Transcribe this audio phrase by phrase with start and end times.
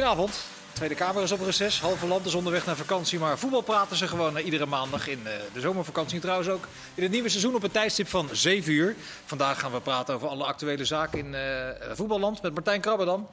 [0.00, 0.44] Goedenavond.
[0.72, 1.80] Tweede Kamer is op reces.
[1.80, 3.18] Halve land is onderweg naar vakantie.
[3.18, 6.20] Maar voetbal praten ze gewoon eh, iedere maandag in eh, de zomervakantie.
[6.20, 8.96] Trouwens ook in het nieuwe seizoen op een tijdstip van 7 uur.
[9.24, 12.42] Vandaag gaan we praten over alle actuele zaken in eh, voetballand.
[12.42, 13.28] Met Martijn Krabberdam.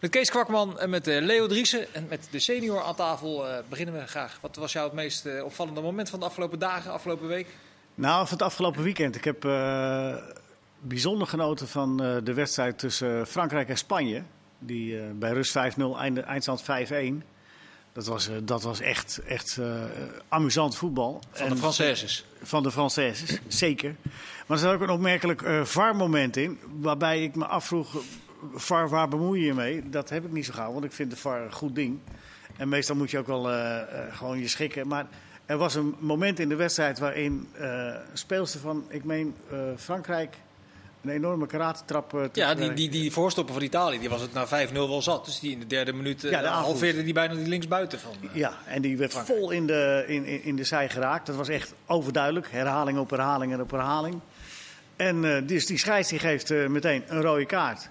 [0.00, 1.94] Met Kees Kwakman en met Leo Driessen.
[1.94, 4.38] En met de senior aan tafel beginnen we graag.
[4.40, 7.46] Wat was jou het meest opvallende moment van de afgelopen dagen, afgelopen week?
[7.94, 9.16] Nou, van het afgelopen weekend.
[9.16, 9.40] Ik heb
[10.80, 14.22] bijzonder genoten van de wedstrijd tussen Frankrijk en Spanje.
[14.58, 17.22] Die eh, bij rust 5-0, einde- eindstand 5-1.
[17.92, 19.82] Dat was, eh, dat was echt, echt eh,
[20.28, 21.22] amusant voetbal.
[21.30, 22.24] Van de Françaises.
[22.42, 23.94] Van de Françaises, zeker.
[24.46, 26.58] Maar er zat ook een opmerkelijk VAR-moment in.
[26.80, 27.96] Waarbij ik me afvroeg,
[28.54, 29.88] VAR, waar bemoei je je mee?
[29.88, 31.98] Dat heb ik niet zo gauw, want ik vind de VAR een goed ding.
[32.56, 33.42] En meestal moet je ook wel
[34.10, 34.88] gewoon je schikken.
[34.88, 35.06] Maar
[35.46, 37.48] er was een moment in de wedstrijd waarin
[38.12, 39.34] speelster van, ik meen,
[39.76, 40.36] Frankrijk...
[41.08, 42.14] een enorme karatentrap...
[42.14, 45.24] eh, Ja, die, die, die voorstopper van Italië, die was het na 5-0 wel zat.
[45.24, 46.64] Dus die in de derde minuut eh, Ja, de aanvoer.
[46.70, 48.10] halveerde die bijna die linksbuiten van.
[48.22, 48.34] eh.
[48.34, 49.38] Ja, en die werd Frankrijk.
[49.40, 51.26] vol in de, in, in, in de zij geraakt.
[51.26, 52.46] Dat was echt overduidelijk.
[52.50, 54.20] Herhaling op herhaling en op herhaling.
[54.96, 57.88] En eh, dus die scheids die geeft eh, meteen een rode kaart.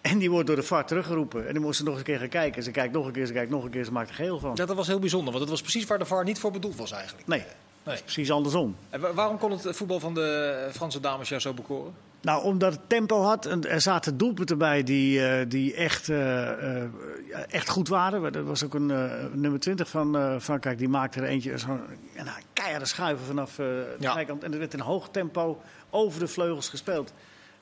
[0.00, 1.46] En die wordt door de VAR teruggeroepen.
[1.46, 2.62] En die moest ze nog eens een keer gaan kijken.
[2.62, 4.52] Ze kijkt nog een keer, ze kijkt nog een keer, ze maakt er geel van.
[4.54, 6.76] Ja, dat was heel bijzonder, want het was precies waar de VAR niet voor bedoeld
[6.76, 7.26] was eigenlijk.
[7.26, 7.42] Nee,
[7.82, 8.02] Nee.
[8.02, 8.76] precies andersom.
[8.90, 11.92] En wa- waarom kon het voetbal van de Franse dames jou zo bekoren?
[12.26, 13.46] Nou, omdat het tempo had.
[13.46, 16.90] En er zaten doelpunten bij die, eh, die echt, eh, eh,
[17.48, 18.34] echt goed waren.
[18.34, 20.78] Er was ook een eh, nummer 20 van eh, Frankrijk.
[20.78, 21.80] Die maakte er eentje zo'n
[22.14, 24.12] ja, nou, keiharde schuiven vanaf eh, de Ja.
[24.12, 24.42] zijkant.
[24.44, 25.60] En er werd in hoog tempo
[25.90, 27.12] over de vleugels gespeeld.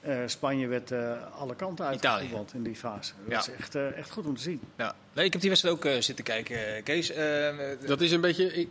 [0.01, 3.13] Eh, Spanje werd eh, alle kanten uitgevoetbald in die fase.
[3.23, 3.37] Dat Ja.
[3.37, 4.61] was echt, eh, echt goed om te zien.
[4.77, 4.95] Ja.
[5.13, 7.13] Nee, ik heb die wedstrijd ook eh, zitten kijken, Kees.
[7.87, 8.53] Dat is een beetje.
[8.55, 8.69] Ik,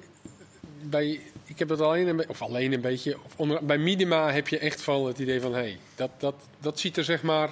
[0.84, 1.20] bij,
[1.54, 3.16] ik heb dat alleen een, be- of alleen een beetje.
[3.26, 6.36] Of onder, bij Minima heb je echt van het idee van hé, hey, dat, dat,
[6.60, 7.50] dat ziet er zeg maar.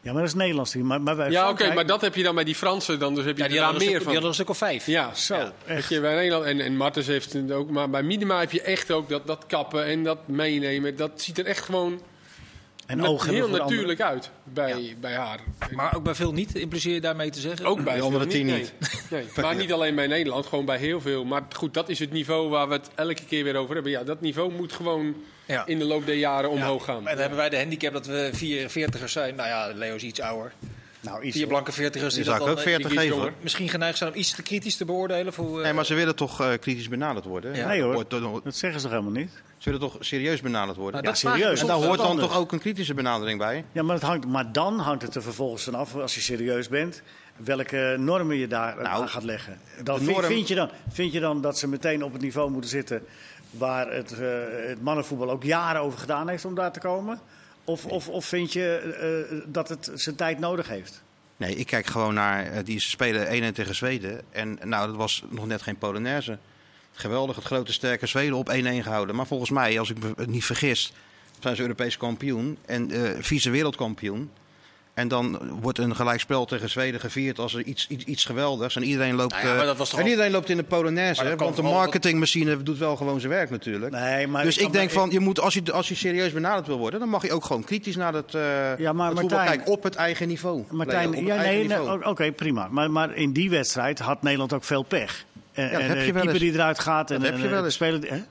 [0.00, 0.74] Ja, maar dat is Nederlands.
[0.74, 3.24] Maar, maar bij Ja, oké, maar dat heb je dan bij die Fransen, dan dus
[3.24, 4.12] heb je ja, die er een meer stuk, die van.
[4.12, 4.86] hadden een stuk of vijf.
[4.86, 5.52] Ja, Zo, ja.
[5.66, 5.88] echt.
[5.88, 8.90] Je bij Nederland en, en Martens heeft het ook, maar bij Minima heb je echt
[8.90, 10.96] ook dat, dat kappen en dat meenemen.
[10.96, 12.00] Dat ziet er echt gewoon
[12.86, 13.66] en ogen hebben heel anderen.
[13.66, 15.40] natuurlijk uit bij, bij haar.
[15.70, 17.66] Maar ook bij veel niet, impliceer je daarmee te zeggen?
[17.66, 18.68] Ook bij De andere tien Nee.
[19.10, 19.24] Nee.
[19.42, 21.24] Maar niet alleen bij Nederland, gewoon bij heel veel.
[21.24, 23.92] Maar goed, dat is het niveau waar we het elke keer weer over hebben.
[23.92, 25.14] Ja, dat niveau moet gewoon
[25.46, 25.66] Ja.
[25.66, 26.98] in de loop der jaren omhoog gaan.
[26.98, 29.34] En dan hebben wij de handicap dat we vier veertigers zijn.
[29.34, 30.52] Nou ja, Leo is iets ouder.
[31.04, 33.34] Nou, iets Vier blanke veertigers die Die dat dan ook eh, 40 die iets geven.
[33.40, 35.32] misschien geneigd zijn om iets te kritisch te beoordelen.
[35.32, 37.54] Voor, eh, Nee, maar ze willen toch eh, kritisch benaderd worden?
[37.54, 37.66] Ja.
[37.66, 39.30] Nee hoor, dat zeggen ze toch helemaal niet?
[39.58, 41.02] Ze willen toch serieus benaderd worden?
[41.02, 41.60] Nou, Ja, dat serieus.
[41.60, 42.28] en daar hoort dat dan anders.
[42.28, 43.64] toch ook een kritische benadering bij?
[43.72, 47.02] Ja, maar, het hangt, maar dan hangt het er vervolgens vanaf, als je serieus bent,
[47.36, 49.58] welke normen je daar Nou, aan gaat leggen.
[49.82, 52.50] Dan vind, norm- vind, je dan, vind je dan dat ze meteen op het niveau
[52.50, 53.02] moeten zitten
[53.50, 54.28] waar het, eh,
[54.68, 57.20] het mannenvoetbal ook jaren over gedaan heeft om daar te komen?
[57.64, 58.76] Of, of, of vind je
[59.30, 61.02] eh, dat het zijn tijd nodig heeft?
[61.36, 64.20] Nee, ik kijk gewoon naar eh, die ze spelen 1-1 tegen Zweden.
[64.30, 66.38] En nou, dat was nog net geen Polonaise.
[66.92, 69.16] Geweldig, het grote sterke Zweden op 1-1 gehouden.
[69.16, 70.92] Maar volgens mij, als ik me het niet vergis,
[71.40, 74.30] zijn ze Europees kampioen en eh vice wereldkampioen.
[74.94, 78.76] En dan wordt een gelijkspel tegen Zweden gevierd als er iets, iets, iets geweldigs.
[78.76, 81.22] En iedereen loopt, Nou ja, maar eh, dat en al- iedereen loopt in de Polonaise.
[81.22, 83.92] dat hè, Want de marketingmachine doet wel gewoon zijn werk natuurlijk.
[83.92, 86.66] Nee, maar dus ik denk maar- van, je moet, als, je, als je serieus benaderd
[86.66, 89.38] wil worden, dan mag je ook gewoon kritisch naar het, eh Ja, maar het voetbal
[89.38, 90.64] Martijn- kijken op het eigen niveau.
[90.70, 92.68] Martijn, Leo, ja, nee, oké, prima.
[92.70, 95.24] Maar, maar in die wedstrijd had Nederland ook veel pech.
[95.52, 96.38] En, dat en heb de je wel keeper eens.
[96.50, 97.10] die eruit gaat.
[97.10, 97.74] En, Dat heb je wel eens.
[97.74, 98.26] Spelen,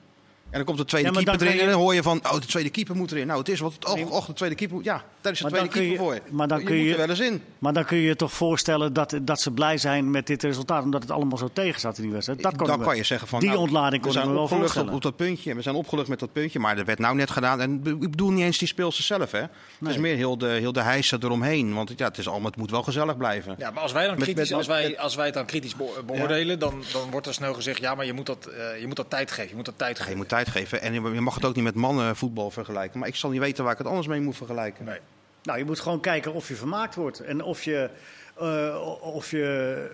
[0.54, 2.46] dan komt de tweede Ja, keeper dan erin en dan hoor je van, oh, de
[2.46, 3.26] tweede keeper moet erin.
[3.26, 5.44] Nou, het is wat het, oh, och, de tweede keeper, moet- ja, daar is de
[5.44, 6.18] Maar tweede keeper je- voor.
[6.30, 7.42] maar dan je kun moet je- er wel eens in.
[7.58, 10.82] Maar dan kun je je toch voorstellen dat, dat ze blij zijn met dit resultaat.
[10.82, 12.42] Omdat het allemaal zo tegen zat in die wedstrijd.
[12.42, 14.42] Dat kon dan kan je zeggen van, Die nou, ontlading we kon ik zijn wel
[14.42, 14.92] op, voorstellen.
[14.92, 15.54] op dat puntje.
[15.54, 17.60] We zijn opgelucht met dat puntje, maar dat werd nou net gedaan.
[17.60, 19.40] En ik bedoel niet eens die speelsters zelf, hè.
[19.40, 21.74] Het is meer heel de, heel de hijsen eromheen.
[21.74, 23.54] Want ja, het, is allemaal, het moet wel gezellig blijven.
[23.58, 26.02] Ja, maar als wij, dan kritisch, met- als wij, als wij het dan kritisch be-
[26.06, 28.96] beoordelen, dan, dan wordt er snel gezegd: ja, maar je moet dat, eh, je moet
[28.96, 29.48] dat tijd geven.
[29.50, 30.18] Je moet dat tijd Ja, je geven.
[30.18, 30.80] moet tijd geven.
[30.82, 32.98] En je mag het ook niet met mannenvoetbal vergelijken.
[32.98, 34.84] Maar ik zal niet weten waar ik het anders mee moet vergelijken.
[34.84, 34.98] Nee.
[35.42, 37.20] Nou, je moet gewoon kijken of je vermaakt wordt.
[37.20, 37.90] En of je,
[38.38, 39.90] eh, of je,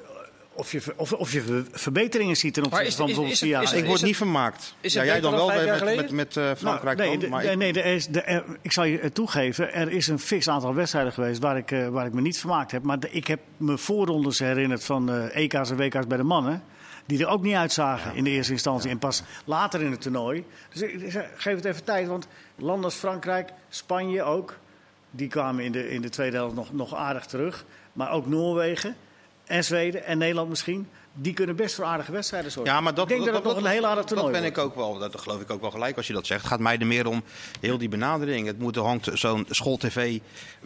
[0.52, 3.72] of je, of, of je ver- verbeteringen ziet ten Maar opzichte is- van is- bijvoorbeeld
[3.72, 4.74] Ik word het- niet vermaakt.
[4.80, 7.18] is ja, jij dan wel met, met, met, eh, Frankrijk Nou, nee, dan.
[7.18, 9.72] de- Maar nee, ik- nee, de, er- ik zal je het toegeven.
[9.74, 12.70] Er is een fix aantal wedstrijden geweest waar ik, eh, waar ik me niet vermaakt
[12.70, 12.82] heb.
[12.82, 16.62] Maar de- ik heb me voorrondes herinnerd van eh, EK's en WK's bij de mannen.
[17.10, 18.90] Die er ook niet uitzagen in de eerste instantie.
[18.90, 20.44] En pas later in het toernooi.
[20.72, 22.08] Dus ik geef het even tijd.
[22.08, 24.56] Want landen als Frankrijk, Spanje ook.
[25.10, 27.64] Die kwamen in de, in de tweede helft nog, nog aardig terug.
[27.92, 28.96] Maar ook Noorwegen
[29.44, 30.88] en Zweden en Nederland misschien.
[31.22, 32.72] Die kunnen best voor aardige wedstrijden zorgen.
[32.74, 34.58] Ja, maar dat, ik denk dat, het nog een heel aardig toernooi Dat ben ik
[34.58, 36.40] ook wel, dat geloof ik ook wel gelijk als je dat zegt.
[36.40, 37.22] Het gaat mij er meer om
[37.60, 38.46] heel die benadering.
[38.46, 40.18] Het moet, er hangt zo'n schooltv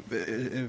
[0.08, 0.18] eh,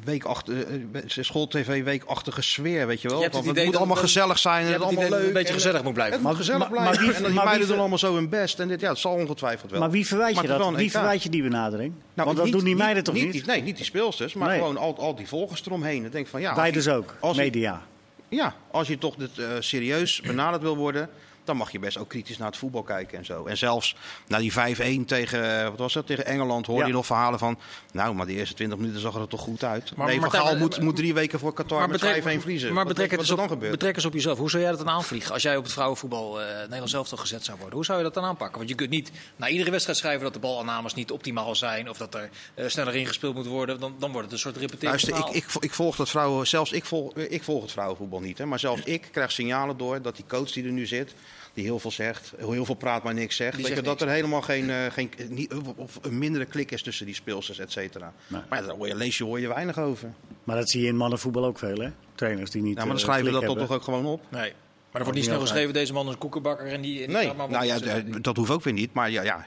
[0.03, 3.17] weekachtige, eh, schooltv weekachtige sfeer, weet je wel.
[3.17, 5.11] Je het Want het idee moet dat- allemaal dat- gezellig zijn en het allemaal leuk.
[5.19, 6.13] het een beetje en- gezellig moet blijven.
[6.13, 6.93] Het moet Maar- gezellig maar- blijven.
[6.95, 8.59] maar wie- en die meiden doen allemaal zo hun best.
[8.59, 9.79] En dit, ja, het zal ongetwijfeld wel.
[9.79, 10.75] Maar wie verwijt Maar je dat?
[10.75, 11.93] Wie verwijt je die benadering?
[11.93, 13.45] Nou, Want dat niet- doen die meiden toch niet?
[13.45, 16.05] nee, niet die speelsters, maar gewoon al, al die volgers eromheen.
[16.05, 17.81] Ik denk van, ja, Wij dus ook, media.
[18.29, 21.09] Ja, als je toch dit, eh, serieus benaderd wil worden,
[21.45, 23.45] dan mag je best ook kritisch naar het voetbal kijken en zo.
[23.45, 23.95] En zelfs
[24.27, 26.87] na die 5-1 tegen, eh, wat was dat, tegen Engeland hoorde Ja.
[26.87, 27.59] je nog verhalen van...
[27.91, 29.95] Nou, maar de eerste 20 minuten zag er toch goed uit.
[29.95, 32.73] Maar- nee, Martijn, Gaal maar- moet, moet drie weken voor Qatar met betrek- 5-1 verliezen.
[32.73, 33.71] Maar betrek het, wat er op, dan gebeurt?
[33.71, 34.37] betrek eens op jezelf.
[34.37, 35.33] Hoe zou jij dat dan aanvliegen?
[35.33, 37.75] Als jij op het vrouwenvoetbal eh Nederlands zelf gezet zou worden.
[37.75, 38.57] Hoe zou je dat dan aanpakken?
[38.57, 41.89] Want je kunt niet na iedere wedstrijd schrijven dat de balaannames niet optimaal zijn.
[41.89, 43.79] Of dat er eh, sneller ingespeeld moet worden.
[43.79, 46.71] Dan, dan wordt het een soort repeterend Luister, ik, ik, ik volg dat vrouwen, zelfs
[46.71, 48.37] ik volg, ik volg het vrouwenvoetbal niet.
[48.37, 51.13] Hè, maar zelfs ik krijg signalen door dat die coach die er nu zit,
[51.55, 54.01] die heel veel zegt, heel veel praat maar niks zegt, zegt dat niks.
[54.01, 57.71] er helemaal geen, eh, geen niet, of een mindere klik is tussen die speelsters, et
[57.71, 58.13] cetera.
[58.27, 58.41] Nee.
[58.49, 60.13] Maar ja, daar hoor je, lees je, hoor je weinig over.
[60.43, 61.89] Maar dat zie je in mannenvoetbal ook veel, hè?
[62.15, 62.73] Trainers die niet.
[62.73, 64.21] Ja, maar dan eh, schrijven we dat toch ook gewoon op.
[64.29, 64.53] Nee.
[64.95, 66.99] Maar er wordt niet snel geschreven, deze man is een koekenbakker en die...
[67.01, 67.79] en die Nee, nou ja,
[68.21, 68.93] dat hoeft ook weer niet.
[68.93, 69.45] Maar ja, ja,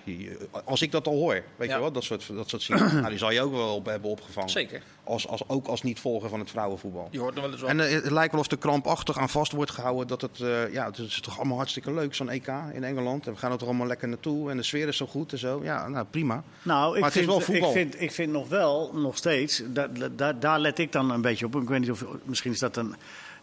[0.65, 1.75] als ik dat al hoor, weet Ja.
[1.75, 4.50] je wel, dat soort, dat soort nou, die zal je ook wel op hebben opgevangen.
[4.50, 4.83] Zeker.
[5.05, 7.09] Als, als, ook als niet-volger van het vrouwenvoetbal.
[7.11, 7.62] Je hoort nog wel eens.
[7.62, 10.73] En eh, het lijkt wel of er krampachtig aan vast wordt gehouden dat het, eh,
[10.73, 13.27] ja, het is toch allemaal hartstikke leuk, zo'n EK in Engeland.
[13.27, 15.39] En we gaan er toch allemaal lekker naartoe en de sfeer is zo goed en
[15.39, 15.61] zo.
[15.62, 16.43] Ja, nou prima.
[16.62, 17.69] Nou, ik Maar het is vind, wel voetbal.
[17.69, 21.23] Ik vind, ik vind nog wel, nog steeds, daar, daar, daar let ik dan een
[21.23, 21.56] beetje op.
[21.56, 22.94] Ik weet niet of, misschien is dat een,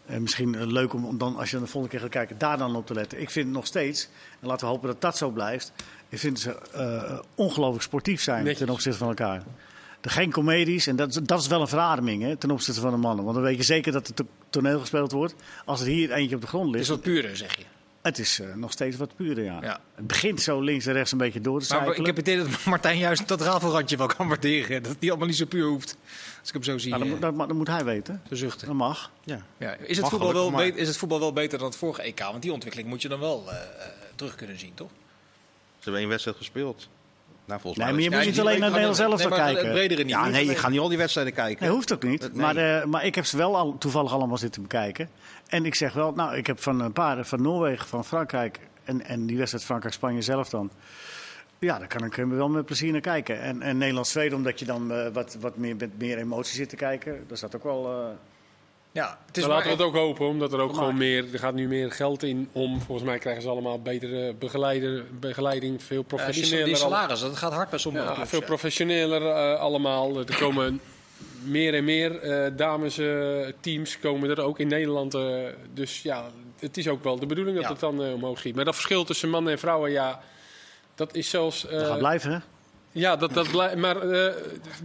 [0.06, 2.58] eh, misschien eh, leuk om om dan, als je de volgende keer gaat kijken, daar
[2.58, 3.20] dan op te letten.
[3.20, 4.08] Ik vind nog steeds,
[4.40, 5.72] en laten we hopen dat dat zo blijft,
[6.08, 8.58] ik vind ze eh, ongelooflijk sportief zijn Netjes.
[8.66, 9.42] ten opzichte van elkaar.
[10.00, 12.90] Er geen comedies, en dat, is- dat is wel een verademing hè, ten opzichte van
[12.90, 13.24] de mannen.
[13.24, 15.34] Want dan weet je zeker dat het to- toneel gespeeld wordt.
[15.64, 17.62] Als er hier eentje op de grond Het ligt, is wat puurder, zeg je.
[18.06, 19.58] Het is eh, nog steeds wat puurder, ja.
[19.62, 19.80] Ja.
[19.94, 22.00] Het begint zo links en rechts een beetje door te Maar cyclen.
[22.00, 24.82] ik heb het idee dat Martijn juist dat rafelrandje wel kan waarderen.
[24.82, 25.96] Dat die allemaal niet zo puur hoeft.
[26.40, 28.22] Als ik hem zo zie Nou, dat, moet- dat, dat moet hij weten.
[28.28, 28.66] te zuchten.
[28.66, 29.10] Dat mag.
[29.24, 29.46] Ja.
[29.58, 29.72] Ja.
[29.74, 32.18] Is, het Mag voetbal wel beter, is het voetbal wel beter dan het vorige EK?
[32.20, 33.62] Want die ontwikkeling moet je dan wel eh, eh,
[34.14, 34.90] terug kunnen zien, toch?
[34.90, 36.88] Ze hebben één wedstrijd gespeeld.
[37.46, 39.64] Nou, volgens Nee, mij maar je is- moet niet alleen naar maar- zelf nee, kijken.
[39.64, 40.10] Het bredere niet.
[40.10, 41.62] Ja, nee, ik ga niet al die wedstrijden kijken.
[41.64, 42.20] Nee, hoeft ook niet.
[42.20, 42.30] Nee.
[42.32, 45.08] Maar, eh, maar ik heb ze wel al, toevallig allemaal zitten bekijken.
[45.46, 49.04] En ik zeg wel, nou, ik heb van een paar van Noorwegen, van Frankrijk en,
[49.06, 50.70] en die wedstrijd Frankrijk-Spanje zelf dan.
[51.58, 53.40] Ja, daar kan ik wel met plezier naar kijken.
[53.40, 56.76] En, en Nederland-Zweden, omdat je dan eh, wat, wat meer, met meer emotie zit te
[56.76, 57.24] kijken.
[57.28, 57.86] Daar staat ook wel...
[57.92, 58.06] eh,
[58.96, 61.38] Ja, het is Maar laten we het ook hopen, omdat er ook gewoon meer, er
[61.38, 62.80] gaat nu meer geld in om.
[62.80, 66.64] Volgens mij krijgen ze allemaal betere begeleider, begeleiding, veel ja, die, professioneler.
[66.64, 68.28] die al- salaris, dat gaat hard bij sommige Ja, clubs.
[68.30, 68.46] veel ja.
[68.46, 70.18] professioneler eh, allemaal.
[70.18, 70.80] Er komen
[71.42, 75.14] meer en meer eh damesteams komen er ook in Nederland.
[75.14, 75.22] eh,
[75.74, 77.70] dus ja, het is ook wel de bedoeling dat Ja.
[77.70, 78.54] het dan eh, omhoog schiet.
[78.54, 80.20] Maar dat verschil tussen mannen en vrouwen, ja,
[80.94, 81.66] dat is zelfs...
[81.66, 82.38] eh, dat gaat blijven, hè?
[83.00, 84.32] Ja, dat, dat blij- maar eh,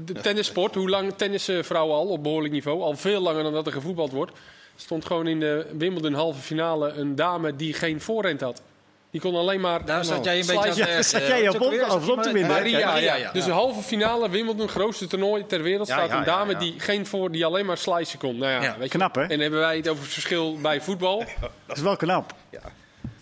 [0.05, 2.81] de tennissport, hoe lang tennissen vrouwen al op behoorlijk niveau?
[2.81, 4.31] Al veel langer dan dat er gevoetbald wordt.
[4.75, 8.61] stond gewoon in de Wimbledon halve finale een dame die geen voorhand had.
[9.11, 9.85] Die kon alleen maar...
[9.85, 12.51] Daar zat jij een beetje aan Ja, zat jij op op- of op te winnen?
[12.51, 13.15] Maria, ja.
[13.15, 13.31] ja.
[13.31, 16.59] Dus de halve finale Wimbledon, grootste toernooi ter wereld, Ja, staat ja, een dame ja,
[16.59, 16.65] ja.
[16.65, 18.37] die geen voor, die alleen maar slicen kon.
[18.37, 18.75] Nou ja, Ja.
[18.77, 18.97] weet je.
[18.97, 19.21] Knap, hè?
[19.23, 21.23] En hebben wij het over het verschil bij voetbal.
[21.67, 22.33] Dat is wel knap.
[22.49, 22.59] Ja.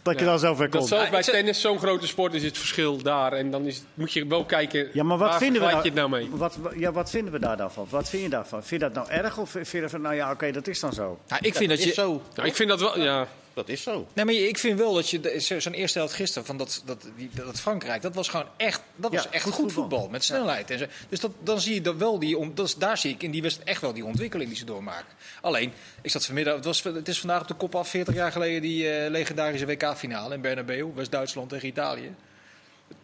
[0.09, 0.88] Dat je Dat komt.
[0.88, 3.33] zelfs Ja, bij tennis zo'n grote sport is het verschil daar.
[3.33, 5.87] En dan is, moet je wel kijken, Ja, maar wat waar vinden we nou, je
[5.87, 6.30] het nou mee?
[6.31, 7.87] Wat, ja, wat vinden we daar dan van?
[7.89, 8.63] Wat vind je daarvan?
[8.63, 10.94] Vind je dat nou erg of vind je van, nou ja, oké, dat is dan
[10.94, 11.19] zo?
[11.28, 11.94] Ja, ik vind dat is je...
[11.94, 12.21] zo.
[12.35, 13.28] Nou, ik vind dat wel, ja.
[13.59, 14.07] Dat is zo.
[14.13, 17.30] Nee, maar ik vind wel dat je zo'n eerste helft gisteren van dat, dat, die,
[17.33, 19.81] dat Frankrijk, dat was gewoon echt, dat was echt goed goed, voetbal.
[19.89, 20.71] voetbal, met snelheid.
[20.71, 20.85] En zo.
[21.09, 23.31] Dus dat, dan zie je dat wel die, om- dat is, daar zie ik in
[23.31, 25.13] die wedstrijd echt wel die ontwikkeling die ze doormaken.
[25.42, 28.31] Alleen, ik zat vanmiddag, het, was, het is vandaag op de kop af, 40 jaar
[28.31, 32.16] geleden die eh, legendarische WK-finale in Bernabeu, West-Duitsland tegen Italië.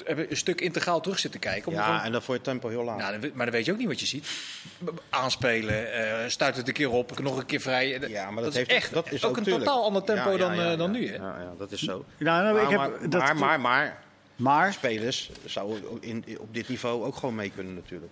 [0.06, 1.68] Een stuk integraal terug zitten kijken.
[1.68, 2.98] Om Ja, gewoon- en dan voor je tempo heel laag.
[2.98, 4.28] nou, maar dan weet je ook niet wat je ziet.
[5.10, 8.00] Aanspelen, eh stuit het een keer op, nog een keer vrij.
[8.08, 9.66] Ja, maar dat, heeft echt dat is ook een tuurlijk.
[9.66, 11.00] totaal ander tempo Ja, ja, dan, ja, eh, dan ja.
[11.00, 11.08] nu.
[11.08, 11.16] Hè?
[11.16, 12.06] Ja, ja, dat is zo.
[12.18, 14.04] Ja, nou, ik maar, heb, maar, dat, maar, maar, maar
[14.36, 18.12] maar, spelers zouden in, op dit niveau ook gewoon mee kunnen natuurlijk.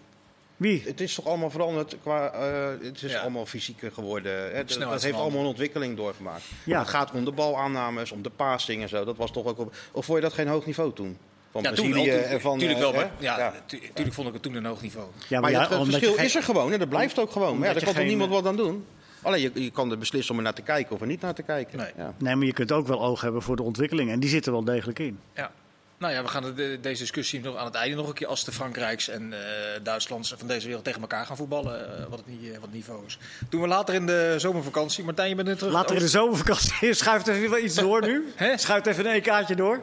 [0.58, 0.84] wie?
[0.86, 2.32] Het is toch allemaal veranderd qua.
[2.32, 3.20] eh, het is Ja.
[3.22, 4.34] allemaal fysieker geworden.
[4.56, 4.64] Hè?
[4.66, 6.44] Dat- heeft allemaal een ontwikkeling doorgemaakt.
[6.64, 6.80] Ja.
[6.80, 9.06] Het gaat om de balaannames, om de passing en zo.
[9.06, 9.76] Dat was toch ook op.
[9.92, 11.18] Of vond je dat geen hoog niveau toen?
[11.54, 11.84] Van Ja, wel.
[11.90, 12.58] Brazilië en van.
[12.58, 12.94] tuurlijk eh, wel.
[12.94, 13.54] Maar, ja, Ja.
[13.94, 15.08] tuurlijk vond ik het toen een hoog niveau.
[15.28, 17.58] Ja, Maar het verschil is er gewoon en dat blijft ook gewoon.
[17.58, 18.86] Maar ja, daar kan toch niemand wat aan doen?
[19.22, 21.34] Alleen je, je kan er beslissen om er naar te kijken of er niet naar
[21.34, 21.78] te kijken.
[21.78, 21.92] Nee.
[21.98, 22.14] Ja.
[22.18, 24.12] Nee, maar je kunt ook wel oog hebben voor de ontwikkeling.
[24.12, 25.20] En die zit er wel degelijk in.
[25.36, 25.52] Ja.
[25.98, 28.44] Nou ja, we gaan de- deze discussie nog aan het einde nog een keer als
[28.46, 29.40] de Frankrijks en eh
[29.84, 31.98] Duitslands van deze wereld tegen elkaar gaan voetballen.
[31.98, 33.18] eh, wat, het, wat het niveau is.
[33.50, 35.04] Doen we later in de zomervakantie.
[35.04, 35.74] Martijn, je bent nu terug.
[35.74, 36.94] Later in de zomervakantie.
[37.04, 38.32] Schuift even wel iets door nu.
[38.36, 38.58] Hè?
[38.58, 39.80] Schuift even een EK'tje door.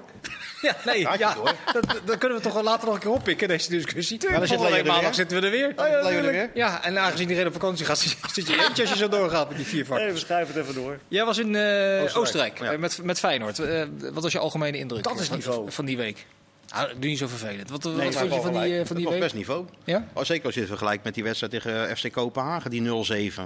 [0.68, 1.36] Ja, nee, ja,
[1.72, 4.18] dat, dat kunnen we toch wel later nog een keer oppikken, deze discussie.
[4.18, 5.72] dan zit maandag zitten we er weer.
[5.76, 6.50] Er weer.
[6.54, 9.56] Ja, en aangezien iedereen op vakantie gaat, zit je eentje als je zo doorgaat met
[9.56, 10.06] die vier vakken.
[10.06, 10.98] Even schuiven het even door.
[11.08, 12.72] Jij was in eh, Oostenrijk, ja.
[12.72, 13.58] eh, met, met Feyenoord.
[13.58, 15.70] Eh, wat was je algemene indruk Dat is van, niveau.
[15.70, 16.26] van die week?
[16.68, 17.70] Ah, doe niet zo vervelend.
[17.70, 19.22] Wat, wat Nee, vond je van die, van Het die was week?
[19.22, 19.64] best niveau.
[19.84, 20.06] Ja?
[20.12, 23.40] Oh, zeker als je het vergelijkt met die wedstrijd tegen FC Kopenhagen, die 0-7.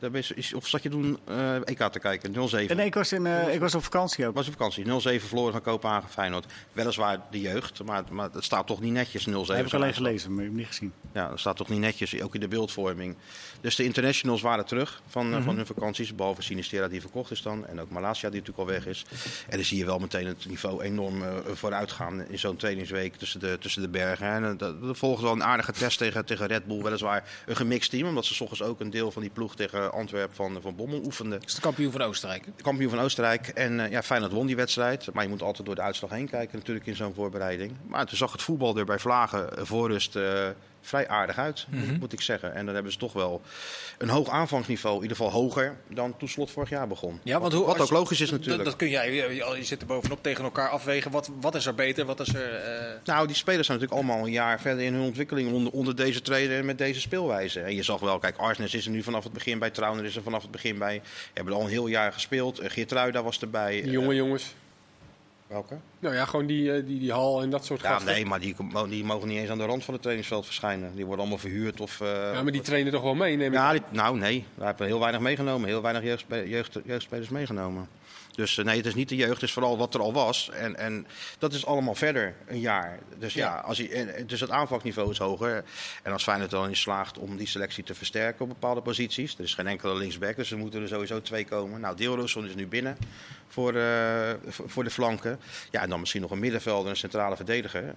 [0.00, 2.32] Daar ben je- is- Of zat je toen eh, EK te kijken?
[2.32, 2.70] 0-7.
[2.70, 4.34] En nee, ik was, in, eh, ik was op vakantie ook.
[4.34, 4.84] was op vakantie.
[4.84, 6.46] 0-7 verloren van Kopenhagen Feyenoord.
[6.72, 9.30] Weliswaar de jeugd, maar, maar het staat toch niet netjes 0-7.
[9.32, 10.92] Dat heb ik alleen gelezen, maar ik heb niet gezien.
[11.12, 13.16] Ja, dat staat toch niet netjes, ook in de beeldvorming.
[13.60, 15.38] Dus de internationals waren terug van, Mhm.
[15.38, 16.14] eh, van hun vakanties.
[16.14, 17.66] Behalve Sinistera die verkocht is dan.
[17.66, 19.04] En ook Malasia die natuurlijk al weg is.
[19.48, 23.16] En dan zie je wel meteen het niveau enorm eh, vooruit gaan in zo'n trainingsweek
[23.16, 24.26] tussen de, tussen de bergen.
[24.26, 26.82] En dat, dat volgt wel een aardige test tegen, tegen Red Bull.
[26.82, 29.89] Weliswaar een gemixt team, omdat ze 's ochtends ook een deel van die ploeg tegen
[29.90, 31.40] Antwerpen van, van Bommel oefenden.
[31.40, 32.44] Dat is de kampioen van Oostenrijk.
[32.44, 32.62] hè?
[32.62, 33.48] Kampioen van Oostenrijk.
[33.48, 35.12] En eh, ja, Feyenoord won die wedstrijd.
[35.12, 37.72] Maar je moet altijd door de uitslag heen kijken natuurlijk in zo'n voorbereiding.
[37.86, 40.48] Maar toen zag het voetbal er bij Vlagen eh, voor rust eh,
[40.80, 42.54] vrij aardig uit, moet- moet ik zeggen.
[42.54, 43.42] En dan hebben ze toch wel
[43.98, 44.96] een hoog aanvangsniveau.
[44.96, 47.20] In ieder geval hoger dan toen Slot vorig jaar begon.
[47.22, 48.64] Ja, want wat hoe, wat ook je- logisch is natuurlijk.
[48.64, 51.10] Dat, kun jij, je, je zit er bovenop tegen elkaar afwegen.
[51.10, 52.04] Wat, wat is er beter?
[52.04, 52.54] Wat is er...
[52.54, 55.96] eh, Nou, die spelers zijn natuurlijk allemaal een jaar verder in hun ontwikkeling onder, onder
[55.96, 57.60] deze trainer en met deze speelwijze.
[57.60, 60.16] En je zag wel, kijk, Arsenis is er nu vanaf het begin bij, Trauner is
[60.16, 61.02] er vanaf het begin bij.
[61.34, 62.58] Hebben al een heel jaar gespeeld.
[62.58, 63.82] Eh, Geertruida was erbij.
[63.82, 64.54] Die jonge jongens.
[65.50, 65.78] Welke?
[65.98, 68.12] Nou ja, gewoon die, eh, die, die hal en dat soort Ja, gasten.
[68.12, 68.56] nee, maar die,
[68.88, 70.94] die mogen niet eens aan de rand van het trainingsveld verschijnen.
[70.94, 72.00] Die worden allemaal verhuurd of...
[72.00, 73.72] eh, Ja, maar die trainen toch wel mee, neem ik ja, aan.
[73.72, 75.68] die- nou nee, we hebben heel weinig meegenomen.
[75.68, 77.88] Heel weinig jeugdspe- jeugd, jeugdspelers meegenomen.
[78.30, 80.50] Dus eh, nee, het is niet de jeugd, het is vooral wat er al was.
[80.50, 81.06] En, en
[81.38, 82.98] dat is allemaal verder, een jaar.
[83.18, 85.64] Dus ja, als je, dus het aanvakniveau is hoger.
[86.02, 89.34] En als Feyenoord dan in slaagt om die selectie te versterken op bepaalde posities.
[89.38, 91.80] Er is geen enkele linksback, dus er moeten er sowieso twee komen.
[91.80, 92.96] Nou, Deelrooson is nu binnen
[93.50, 95.38] voor, eh, voor de flanken.
[95.70, 97.82] Ja, en dan misschien nog een middenvelder, een centrale verdediger.
[97.84, 97.90] Eh,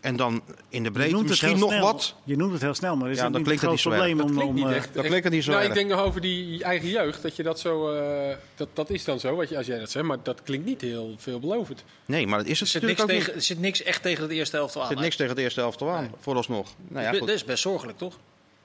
[0.00, 1.82] En dan in de breedte het misschien nog snel.
[1.82, 2.14] wat.
[2.24, 4.26] Je noemt het heel snel, maar is Ja, dat klinkt het niet zo probleem Dat
[4.26, 4.34] om...
[4.36, 4.94] klinkt niet eh, echt.
[4.94, 5.72] dat klinkt het niet zo nou, erg.
[5.72, 7.90] ik denk nog over die eigen jeugd, dat je dat zo...
[7.90, 10.06] eh, dat, dat is dan zo, wat je, als jij dat zegt.
[10.06, 11.84] Maar dat klinkt niet heel veelbelovend.
[12.06, 13.18] Nee, maar dat is er, het zit niks ook niet.
[13.18, 14.82] tegen, er zit niks echt tegen het eerste helft aan.
[14.82, 16.68] Er zit niks tegen de eerste helft aan, vooralsnog.
[16.88, 17.28] Nou ja, dat goed.
[17.28, 18.18] is best zorgelijk, toch?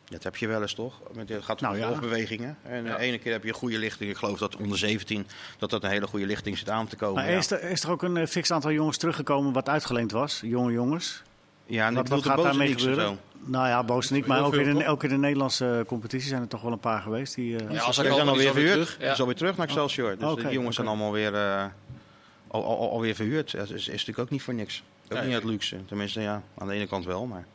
[0.10, 1.00] Dat heb je wel eens toch?
[1.14, 1.88] Met- Het gaat om Nou ja.
[1.88, 2.58] golfbewegingen.
[2.64, 4.10] En de ene keer heb je een goede lichting.
[4.10, 7.16] Ik geloof dat onder 17 dat dat een hele goede lichting zit aan te komen.
[7.24, 7.38] Maar ja.
[7.38, 10.40] is, er, is er ook een eh, fix aantal jongens teruggekomen wat uitgeleend was?
[10.44, 11.22] Jonge jongens.
[11.66, 13.06] ja, en Wat, gaat de daarmee gebeuren?
[13.08, 13.18] zo.
[13.46, 14.88] Nou ja, boos niet, maar ook in, de, toch?
[14.92, 17.36] ook in de Nederlandse eh, competitie zijn er toch wel een paar geweest.
[17.36, 18.86] Die, eh, Ja, als Ze er zijn komen, alweer die is alweer verhuurd.
[18.88, 19.00] terug.
[19.04, 20.18] Die is alweer terug naar Excelsior.
[20.18, 21.66] Dus Oké, die jongens zijn allemaal weer, eh,
[22.48, 23.52] al, al, al- alweer verhuurd.
[23.52, 24.84] Ja, Dat is, is natuurlijk ook niet voor niks.
[25.10, 25.86] Ook niet uit luxe.
[25.86, 27.26] Tenminste, ja, aan de ene kant wel.
[27.26, 27.46] Maar.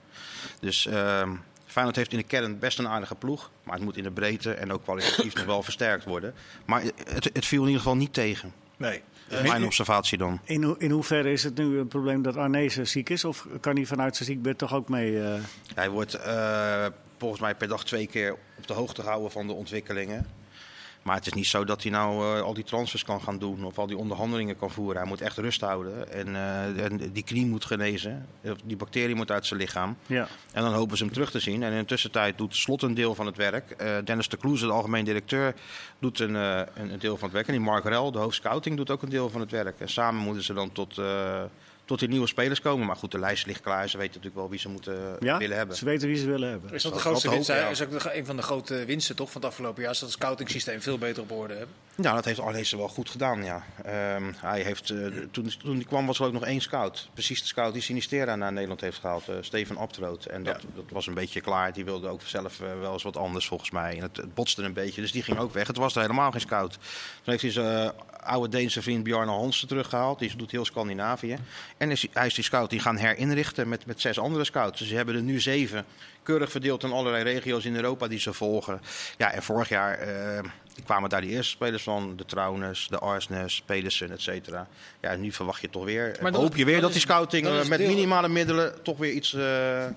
[0.61, 1.31] Dus ehm
[1.79, 3.51] Feyenoord heeft in de kern best een aardige ploeg.
[3.63, 6.35] Maar het moet in de breedte en ook kwalitatief nog wel versterkt worden.
[6.67, 8.53] Maar het, het viel in ieder geval niet tegen.
[8.77, 9.03] Nee.
[9.29, 10.41] Dat is mijn observatie dan.
[10.45, 13.25] in, ho- in hoeverre is het nu een probleem dat Arnezen ziek is?
[13.25, 15.23] Of kan hij vanuit zijn ziekbed toch ook mee...
[15.25, 15.41] eh,
[15.75, 16.87] Hij wordt eh,
[17.19, 20.27] volgens mij per dag twee keer op de hoogte gehouden van de ontwikkelingen.
[21.03, 23.65] Maar het is niet zo dat hij nou eh, al die transfers kan gaan doen
[23.65, 24.97] of al die onderhandelingen kan voeren.
[24.97, 28.27] Hij moet echt rust houden en, eh, en die knie moet genezen.
[28.65, 29.97] Die bacterie moet uit zijn lichaam.
[30.07, 30.29] ja.
[30.53, 31.63] En dan hopen ze hem terug te zien.
[31.63, 33.71] En in de tussentijd doet Slot een deel van het werk.
[33.71, 35.55] Eh, Dennis de Kloeze, de algemeen directeur,
[35.99, 37.47] doet een, een, deel van het werk.
[37.47, 39.81] En die Mark Rel, de hoofdscouting, doet ook een deel van het werk.
[39.81, 41.01] En samen moeten ze dan tot,
[41.89, 42.87] tot die nieuwe spelers komen.
[42.87, 43.89] Maar goed, de lijst ligt klaar.
[43.89, 45.39] Ze weten natuurlijk wel wie ze moeten ja?
[45.39, 45.77] willen hebben.
[45.77, 46.73] Ze weten wie ze willen hebben.
[46.73, 47.49] Is dat de grootste winst?
[47.49, 47.69] ja.
[47.69, 49.91] Is ook een van de grote winsten toch, van het afgelopen jaar?
[49.93, 51.75] Is dat het scoutingsysteem veel beter op orde hebben?
[51.95, 53.65] Nou, dat heeft Arnees wel goed gedaan, ja.
[53.85, 57.09] Ehm, hij heeft, eh, toen, toen hij kwam was er ook nog één scout.
[57.13, 60.25] Precies de scout die Sinistera naar Nederland heeft gehaald, eh, Steven Abtroot.
[60.25, 61.73] En dat, dat was een beetje klaar.
[61.73, 63.97] Die wilde ook zelf eh, wel eens wat anders volgens mij.
[63.97, 65.67] En het, het botste een beetje, dus die ging ook weg.
[65.67, 66.73] Het was er helemaal geen scout.
[66.73, 66.81] Toen
[67.25, 67.91] heeft hij zijn eh,
[68.29, 70.19] oude Deense vriend Bjarne Hansen teruggehaald.
[70.19, 71.39] Die doet heel Scandinavië.
[71.79, 74.79] En is, hij is die scout die gaan herinrichten met, met zes andere scouts.
[74.79, 75.85] Dus ze hebben er nu zeven
[76.23, 78.81] keurig verdeeld in allerlei regio's in Europa die ze volgen.
[79.17, 80.45] Ja, en vorig jaar eh,
[80.85, 82.17] kwamen daar die eerste spelers van.
[82.17, 84.69] De Trauners, de Arsnes, Pedersen, et cetera.
[85.01, 87.47] Ja, en nu verwacht je toch weer, Maar dan- hoop je weer dat die scouting
[87.47, 89.35] eh, met deel- minimale middelen toch weer iets...
[89.35, 89.41] eh,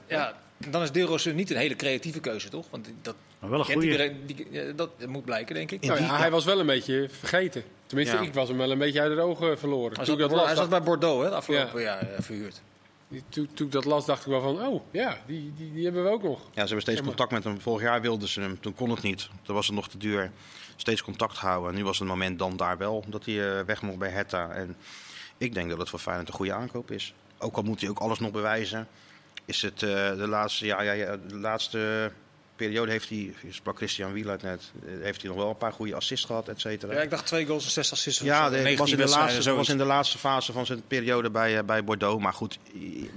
[0.07, 0.33] Ja,
[0.67, 2.65] dan is Deelroos niet een hele creatieve keuze, toch?
[2.69, 4.73] Want dat, Maar wel een goede.
[4.75, 5.81] dat moet blijken, denk ik.
[5.85, 7.63] Nou ja, hij was wel een beetje vergeten.
[7.91, 8.21] Tenminste, Ja.
[8.21, 9.87] ik was hem wel een beetje uit de ogen verloren.
[9.87, 12.21] Hij Toen zat, ik dat las, hij zat bij Bordeaux, hè, de afgelopen jaar eh,
[12.21, 12.61] verhuurd.
[13.29, 14.65] toen, toen ik dat las, dacht ik wel van...
[14.67, 16.39] Oh, ja, die, die, die hebben we ook nog.
[16.39, 17.61] Ja, ze hebben steeds contact met hem.
[17.61, 19.29] Vorig jaar wilden ze hem, toen kon het niet.
[19.41, 20.31] Toen was het nog te duur.
[20.75, 21.69] Steeds contact houden.
[21.69, 24.49] En nu was het moment dan daar wel, dat hij eh, weg mocht bij Hertha.
[24.49, 24.75] En
[25.37, 27.13] Ik denk dat het voor Feyenoord een goede aankoop is.
[27.37, 28.87] Ook al moet hij ook alles nog bewijzen.
[29.45, 32.11] Is het eh, de, laatste, ja, ja, ja, de laatste
[32.65, 35.95] periode heeft hij, sprak Christian Wieluid net, eh, heeft hij nog wel een paar goede
[35.95, 36.93] assists gehad, et cetera.
[36.93, 38.21] Ja, ik dacht twee goals en zes assists.
[38.21, 38.49] Ja, of zo.
[38.57, 41.57] de- 19 was in, de laatste, was in de laatste fase van zijn periode bij,
[41.57, 42.21] eh, bij Bordeaux.
[42.23, 42.57] Maar goed,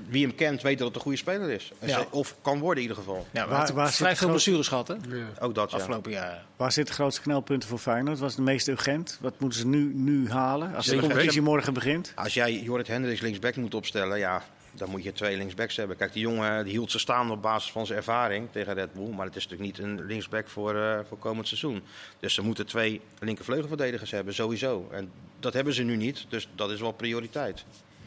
[0.09, 1.73] wie hem kent weet dat het een goede speler is.
[1.85, 2.05] Ja.
[2.11, 3.27] Of kan worden in ieder geval.
[3.31, 4.95] Ja, Waar- waar zit vrij het veel blessures gehad, hè?
[4.95, 5.27] Ja.
[5.41, 5.77] Ook dat, ja.
[5.77, 6.45] Afgelopen jaar.
[6.57, 8.19] Waar zit de grootste knelpunten voor Feyenoord?
[8.19, 9.19] Wat is het meest urgent?
[9.21, 12.13] Wat moeten ze nu, nu halen als de competitie morgen begint?
[12.15, 14.43] Als jij Jorrit Hendricks linksback moet opstellen, ja,
[14.77, 15.97] dan moet je twee linksbacks hebben.
[15.97, 19.09] Kijk, die jongen die hield ze staan op basis van zijn ervaring tegen Red Bull.
[19.09, 21.83] Maar het is natuurlijk niet een linksback voor, eh, voor komend seizoen.
[22.21, 24.89] Dus ze moeten twee linkervleugelverdedigers hebben, sowieso.
[24.93, 27.65] En dat hebben ze nu niet, dus dat is wel prioriteit.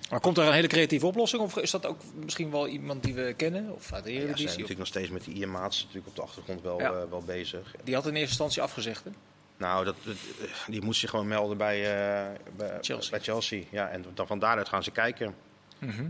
[0.10, 1.42] Maar komt er een hele creatieve oplossing?
[1.42, 3.74] Of is dat ook misschien wel iemand die we kennen?
[3.74, 4.46] Of uit de Ja, ze zijn Eredivisie?
[4.48, 6.92] natuurlijk nog steeds met die Ian Maats natuurlijk op de achtergrond wel, Ja.
[6.92, 7.76] eh, wel bezig.
[7.84, 9.10] die had in eerste instantie afgezegd, hè?
[9.58, 10.16] Nou, dat, dat-
[10.68, 12.26] die moet zich gewoon melden bij, eh,
[12.58, 13.12] bij, Chelsea.
[13.12, 13.64] bij Chelsea.
[13.70, 15.36] Ja, en dan van daaruit gaan ze kijken.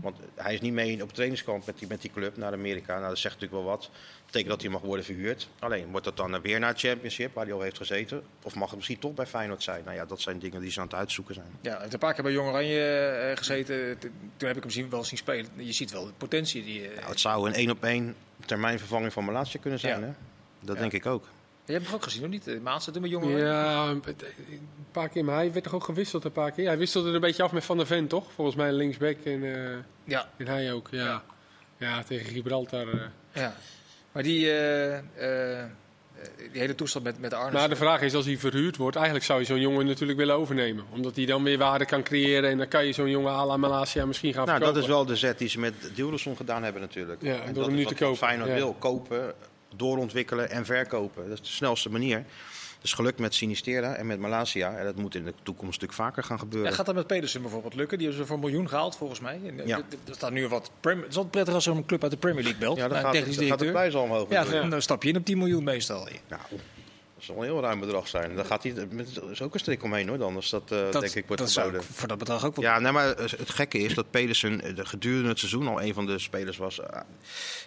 [0.02, 2.96] Want hij is niet mee op trainingskamp met die, met die club naar Amerika.
[2.96, 3.80] Nou, dat zegt natuurlijk wel wat.
[3.82, 3.90] Dat
[4.26, 5.48] betekent dat hij mag worden verhuurd.
[5.58, 8.22] Alleen, wordt dat dan weer naar het Championship, waar hij al heeft gezeten?
[8.42, 9.82] Of mag het misschien toch bij Feyenoord zijn?
[9.84, 11.46] Nou ja, dat zijn dingen die ze aan het uitzoeken zijn.
[11.60, 13.98] Ja, hij heeft een paar keer bij Jong Oranje eh, gezeten.
[14.36, 15.50] Toen heb ik hem zien, wel zien spelen.
[15.54, 16.64] Je ziet wel de potentie.
[16.64, 18.14] Die, eh, Nou, het zou een één op één
[18.46, 20.06] termijnvervanging van Malatia kunnen zijn, Ja.
[20.06, 20.12] hè?
[20.60, 20.80] Dat Ja.
[20.80, 21.24] denk ik ook.
[21.68, 22.44] Je hebt hem ook gezien, of niet?
[22.44, 23.44] De Maatse toen bij Jong Oranje.
[23.44, 24.02] Ja, een
[24.92, 26.66] paar keer, maar hij werd toch ook gewisseld een paar keer?
[26.66, 28.24] Hij wisselde er een beetje af met Van der Ven, toch?
[28.34, 31.04] Volgens mij linksback en, eh, Ja, en hij ook, ja.
[31.04, 31.22] Ja.
[31.76, 32.88] Ja, tegen Gibraltar.
[32.88, 33.00] eh.
[33.32, 33.54] ja.
[34.12, 35.66] Maar die, eh, eh, eh,
[36.52, 37.52] die hele toestand met, met Arnes.
[37.52, 40.34] Maar de vraag is, als hij verhuurd wordt, eigenlijk zou je zo'n jongen natuurlijk willen
[40.34, 40.84] overnemen.
[40.92, 43.56] Omdat hij dan weer waarde kan creëren en dan kan je zo'n jongen à la
[43.56, 44.80] Malasia misschien gaan Nou, verkopen.
[44.80, 47.22] dat is wel de zet die ze met Dilderson gedaan hebben natuurlijk.
[47.22, 48.54] Ja, En door dat hem nu te kopen, Feyenoord ja.
[48.54, 49.34] wil, kopen,
[49.76, 51.28] doorontwikkelen en verkopen.
[51.28, 52.16] Dat is de snelste manier.
[52.74, 54.76] Dat is gelukt met Sinistera en met Malasia.
[54.76, 56.70] En dat moet in de toekomst natuurlijk vaker gaan gebeuren.
[56.70, 57.98] Ja, gaat dat met Pedersen bijvoorbeeld lukken?
[57.98, 59.40] Die hebben ze voor een miljoen gehaald, volgens mij.
[59.46, 59.76] En, eh, Ja.
[59.76, 60.70] Er staat nu wat.
[60.80, 62.76] Het is altijd prettig als er een club uit de Premier League belt.
[62.76, 64.30] ja, dan gaat, technisch het, gaat de prijs al omhoog.
[64.30, 66.08] Ja, dan stap je in op 10 miljoen meestal.
[66.28, 66.42] Nou,
[67.18, 68.34] dat zal een heel ruim bedrag zijn.
[68.36, 70.18] Dan gaat hij, met- er is ook een strik omheen hoor.
[70.18, 72.64] Dan is dat, eh, denk ik wordt dat zou voor dat bedrag ook wel.
[72.64, 75.94] Ja, nee, maar het gekke is dat Pedersen eh, de- gedurende het seizoen al een
[75.94, 76.80] van de spelers was.
[76.80, 77.00] eh,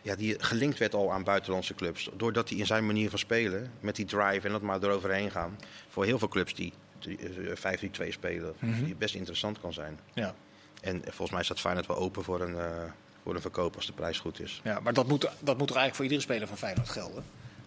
[0.01, 2.09] ja, die gelinkt werd al aan buitenlandse clubs.
[2.17, 5.59] Doordat hij in zijn manier van spelen, met die drive en dat maar eroverheen gaan.
[5.89, 8.53] Voor heel veel clubs die, die eh, 5-3-2 spelen,
[8.85, 9.99] die best interessant kan zijn.
[10.13, 10.35] Ja.
[10.81, 12.65] En volgens mij staat Feyenoord wel open voor een, eh,
[13.23, 14.61] voor een verkoop als de prijs goed is.
[14.63, 17.23] Ja, maar dat moet, dat moet toch eigenlijk voor iedere speler van Feyenoord gelden?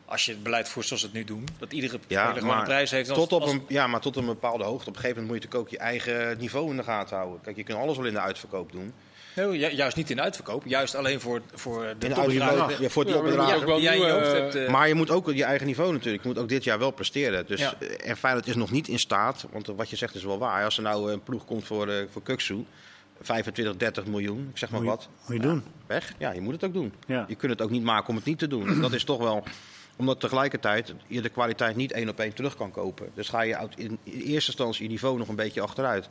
[0.07, 1.45] Als je het beleid voert zoals het nu doen.
[1.59, 3.09] Dat iedere speler gewoon een prijs heeft.
[3.11, 4.88] als- tot op als- een, ja, maar tot een bepaalde hoogte.
[4.88, 7.40] Op een gegeven moment moet je natuurlijk ook je eigen niveau in de gaten houden.
[7.40, 8.93] Kijk, je kunt alles wel in de uitverkoop doen.
[9.37, 10.62] Nee, ju- juist niet in de uitverkoop.
[10.67, 12.83] Juist alleen voor, voor de In de topbedragen.
[12.83, 13.57] ja, voor Ja, maar je moet topbedragen.
[13.57, 14.55] ook wel die jij in je nieuwe, hoofd eh, hebt.
[14.55, 16.23] eh, Maar je moet ook je eigen niveau natuurlijk.
[16.23, 17.47] Je moet ook dit jaar wel presteren.
[17.47, 17.75] Dus, Ja.
[17.81, 20.64] eh, En Feyenoord is nog niet in staat, want wat je zegt is wel waar.
[20.64, 22.64] Als er nou een ploeg komt voor, eh voor Kuksu,
[23.21, 25.09] 25, 30 miljoen, ik zeg maar Moet je- wat.
[25.27, 25.62] moet je doen.
[25.87, 26.12] Weg?
[26.19, 26.93] Ja, je moet het ook doen.
[27.07, 27.25] Ja.
[27.29, 28.69] Je kunt het ook niet maken om het niet te doen.
[28.69, 29.43] En dat is toch wel
[29.96, 33.11] omdat tegelijkertijd je de kwaliteit niet één op één terug kan kopen.
[33.14, 36.07] Dus ga je in eerste instantie je niveau nog een beetje achteruit.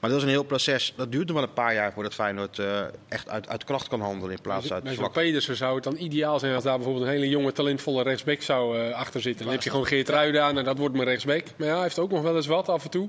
[0.00, 0.92] Maar dat is een heel proces.
[0.96, 4.00] Dat duurt nog wel een paar jaar voordat Feyenoord eh, echt uit, uit kracht kan
[4.00, 5.12] handelen in plaats uit zwak.
[5.12, 8.78] Pedersen zou het dan ideaal zijn als daar bijvoorbeeld een hele jonge, talentvolle rechtsback zou
[8.78, 9.44] eh, achter zitten.
[9.44, 11.44] Dan heb je gewoon Geert Ruida aan en dat wordt mijn rechtsback.
[11.56, 13.08] Maar ja, hij heeft ook nog wel eens wat af en toe.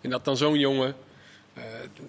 [0.00, 0.94] En dat dan zo'n jongen
[1.54, 1.62] eh,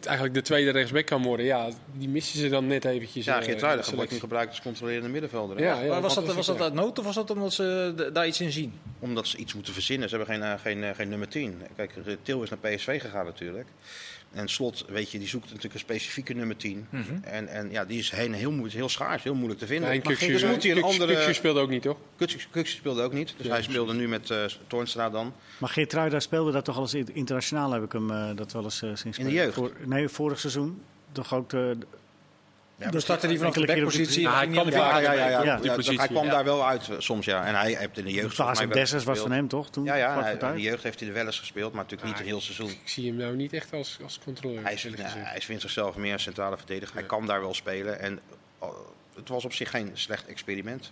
[0.04, 1.46] eigenlijk de tweede rechtsback kan worden.
[1.46, 3.26] Ja, die missen ze dan net eventjes.
[3.26, 5.60] Ja, eh, Geert Ruijden in de wordt nu gebruikt als controlerende middenvelder.
[5.60, 8.28] Ja, ja, maar was dat, was dat uit nood of was dat omdat ze daar
[8.28, 8.74] iets in zien?
[9.00, 10.10] Omdat ze iets moeten verzinnen.
[10.10, 11.62] Ze hebben geen, eh, geen, eh, geen nummer 10.
[11.76, 13.68] Kijk, eh, Til is naar PSV gegaan natuurlijk.
[14.32, 16.88] En Slot, weet je, die zoekt natuurlijk een specifieke nummer 10.
[17.24, 19.90] En, en ja, die is heen, heel, moeilijk, heel schaars, heel moeilijk te vinden.
[19.90, 21.34] En Kukçu- dus moet hij een andere...
[21.34, 21.98] Speelde ook niet, toch?
[22.18, 23.34] Kukçu speelde ook niet.
[23.38, 25.34] Dus hij speelde nu met eh Toornstra dan.
[25.58, 28.52] Maar Geert Ruida speelde dat toch al eens in- internationaal, heb ik hem eh, dat
[28.52, 29.32] wel eens eh, zien spelen.
[29.32, 29.54] de jeugd?
[29.62, 30.84] Voor- nee, vorig seizoen.
[31.12, 31.78] Toch ook de,
[32.76, 34.30] Ja, dan startte hij vanaf de backpositie.
[34.30, 37.26] Hij kwam ja, ja, ja, Ja, die positie, hij kwam daar wel uit eh, soms,
[37.26, 37.46] ja.
[37.46, 38.40] En hij heeft in de jeugd...
[38.40, 39.70] en wel Dessers was van hem, toch?
[39.70, 41.84] Toen Ja, ja hij- het in de jeugd heeft hij er wel eens gespeeld, maar
[41.84, 42.70] natuurlijk niet een heel seizoen.
[42.70, 44.64] Ik zie hem nou niet echt als, als controleur.
[44.64, 44.74] Hij,
[45.36, 46.96] is, vindt zichzelf meer een centrale verdediger.
[46.96, 48.00] Hij kan daar wel spelen.
[48.00, 48.20] En
[48.60, 48.70] oh,
[49.16, 50.92] het was op zich geen slecht experiment.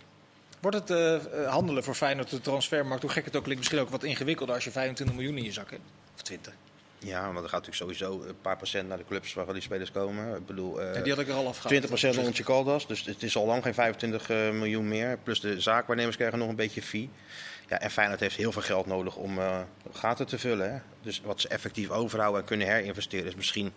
[0.60, 3.80] Wordt het eh, eh, handelen voor Feyenoord de transfermarkt, hoe gek het ook klinkt, misschien
[3.80, 5.82] ook wat ingewikkelder als je 25 miljoen in je zak hebt?
[6.14, 6.54] Of 20?
[7.00, 9.92] Ja, want er gaat natuurlijk sowieso een paar procent naar de clubs waarvan die spelers
[9.92, 10.36] komen.
[10.36, 11.68] Ik bedoel, eh, Ja, die had ik er al afgehaald.
[11.68, 12.86] 20 procent onder Caldas.
[12.86, 15.18] Dus het is al lang geen 25 eh, miljoen meer.
[15.22, 17.10] Plus de zaakwaarnemers krijgen nog een beetje fee.
[17.68, 19.60] Ja, en Feyenoord heeft heel veel geld nodig om eh,
[19.92, 20.72] gaten te vullen.
[20.72, 20.78] Hè.
[21.02, 23.72] Dus wat ze effectief overhouden en kunnen herinvesteren is misschien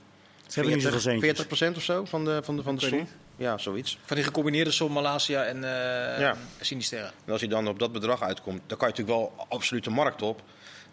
[0.47, 1.23] Ze hebben niet zoveel 40, centjes.
[1.23, 3.07] 40 procent of zo van de, van de, van de som.
[3.35, 3.97] Ja, zoiets.
[4.05, 6.35] Van die gecombineerde som Malasia en eh Ja.
[6.59, 7.11] Sinisterra.
[7.25, 9.89] En als hij dan op dat bedrag uitkomt, dan kan je natuurlijk wel absoluut de
[9.89, 10.41] markt op.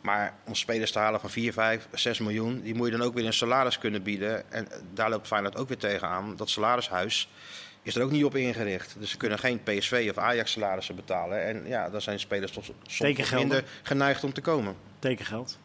[0.01, 3.15] Maar om spelers te halen van 4, 5, 6 miljoen, die moet je dan ook
[3.15, 4.53] weer een salaris kunnen bieden.
[4.53, 6.37] En daar loopt Feyenoord ook weer tegenaan.
[6.37, 7.29] Dat salarishuis
[7.83, 8.97] is er ook niet op ingericht.
[8.99, 11.45] Dus ze kunnen geen PSV of Ajax salarissen betalen.
[11.45, 14.77] En ja, dan zijn spelers toch soms minder geneigd om te komen.
[14.99, 15.59] Tekengeld.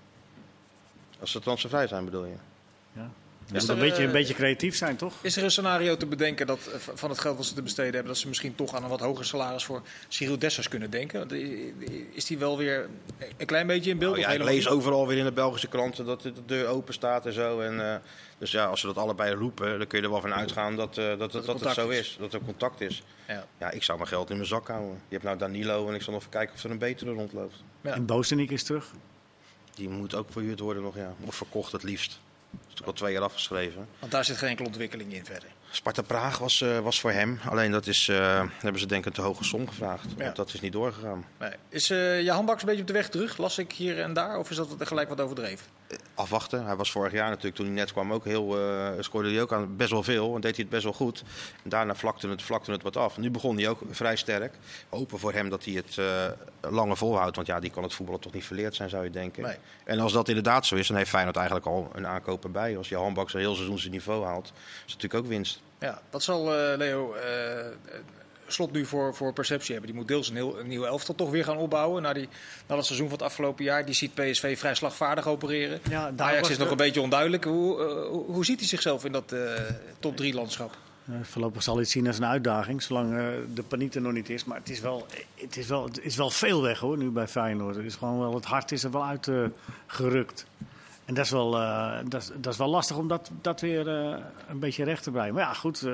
[1.19, 2.36] Als ze transfervrij zijn, bedoel je?
[2.93, 3.10] Ja.
[3.47, 5.13] Je Is moet er, een, beetje, eh, een beetje creatief zijn, toch?
[5.21, 7.93] Is er een scenario te bedenken dat eh, van het geld dat ze te besteden
[7.93, 11.19] hebben, dat ze misschien toch aan een wat hoger salaris voor Cyril Dessers kunnen denken?
[11.19, 11.39] Want, eh,
[12.12, 12.89] Is die wel weer
[13.38, 14.15] een klein beetje in beeld?
[14.15, 16.93] Nou of ja, ik lees overal weer in de Belgische kranten dat de deur open
[16.93, 17.60] staat en zo.
[17.60, 17.95] En, eh,
[18.38, 20.97] dus ja, als ze dat allebei roepen, dan kun je er wel van uitgaan dat,
[20.97, 21.99] eh, dat, dat, dat het zo is.
[21.99, 22.17] is.
[22.19, 23.03] Dat er contact is.
[23.27, 23.47] Ja.
[23.60, 24.93] Ja, ik zou mijn geld in mijn zak houden.
[24.93, 27.63] Je hebt nou Danilo en ik zal nog even kijken of er een betere rondloopt.
[27.81, 27.93] Ja.
[27.93, 28.91] En Bozenik is terug.
[29.73, 31.13] Die moet ook verhuurd worden nog, ja.
[31.25, 32.19] Of verkocht het liefst.
[32.58, 33.88] Dat is natuurlijk al twee jaar afgeschreven.
[34.00, 35.50] Want daar zit geen enkele ontwikkeling in verder.
[35.72, 37.39] Sparta Praag was, eh, was voor hem.
[37.50, 40.06] Alleen dat is, eh, hebben ze denk ik een te hoge som gevraagd.
[40.18, 40.32] Ja.
[40.32, 41.26] Dat is niet doorgegaan.
[41.39, 41.52] Nee.
[41.70, 43.38] Is eh je handbaks een beetje op de weg terug?
[43.38, 44.38] Las ik hier en daar?
[44.38, 45.65] Of is dat gelijk wat overdreven?
[46.13, 46.65] Afwachten.
[46.65, 49.54] Hij was vorig jaar natuurlijk, toen hij net kwam, ook heel, eh scoorde hij ook
[49.54, 50.36] aan best wel veel.
[50.36, 51.24] En deed hij het best wel goed.
[51.63, 53.17] En daarna vlakte het, vlakte het wat af.
[53.17, 54.54] Nu begon hij ook vrij sterk.
[54.89, 57.36] Hopen voor hem dat hij het eh langer volhoudt.
[57.36, 59.43] Want ja, die kan het voetballen toch niet verleerd zijn, zou je denken.
[59.43, 59.58] Nee.
[59.84, 62.78] En als dat inderdaad zo is, dan heeft Feyenoord eigenlijk al een aankoop erbij.
[62.78, 64.52] Als je handbak zijn heel seizoen zijn niveau haalt,
[64.86, 65.62] is natuurlijk ook winst.
[65.80, 67.15] Ja, wat zal eh, Leo
[68.47, 69.91] Slot nu voor, voor perceptie hebben?
[69.91, 72.01] Die moet deels een, heel, een nieuwe elftal toch weer gaan opbouwen.
[72.01, 72.29] Na, die,
[72.67, 73.86] na dat seizoen van het afgelopen jaar.
[73.86, 75.79] Die ziet PSV vrij slagvaardig opereren.
[75.89, 77.43] Ja, daar Ajax is nog de- een beetje onduidelijk.
[77.43, 79.39] Hoe, eh, hoe, hoe ziet hij zichzelf in dat eh,
[79.99, 80.77] top 3 landschap?
[81.05, 84.13] Eh, voorlopig zal hij het zien als een uitdaging, zolang eh, de paniek er nog
[84.13, 84.45] niet is.
[84.45, 85.05] Maar het is wel,
[85.36, 87.75] het is wel, het is wel veel weg hoor, nu bij Feyenoord.
[87.75, 90.45] Het, is gewoon wel, het hart is er wel uitgerukt.
[91.05, 93.88] en dat is wel, eh, dat, is- dat is wel lastig om dat, dat weer
[93.88, 94.17] eh,
[94.49, 95.34] een beetje recht te breien.
[95.34, 95.93] Maar ja, goed, eh,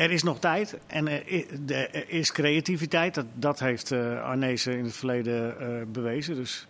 [0.00, 1.22] er is nog tijd en er
[1.68, 3.14] er is creativiteit.
[3.14, 6.34] Dat, dat heeft eh Arnezen in het verleden eh, bewezen.
[6.34, 6.66] Dus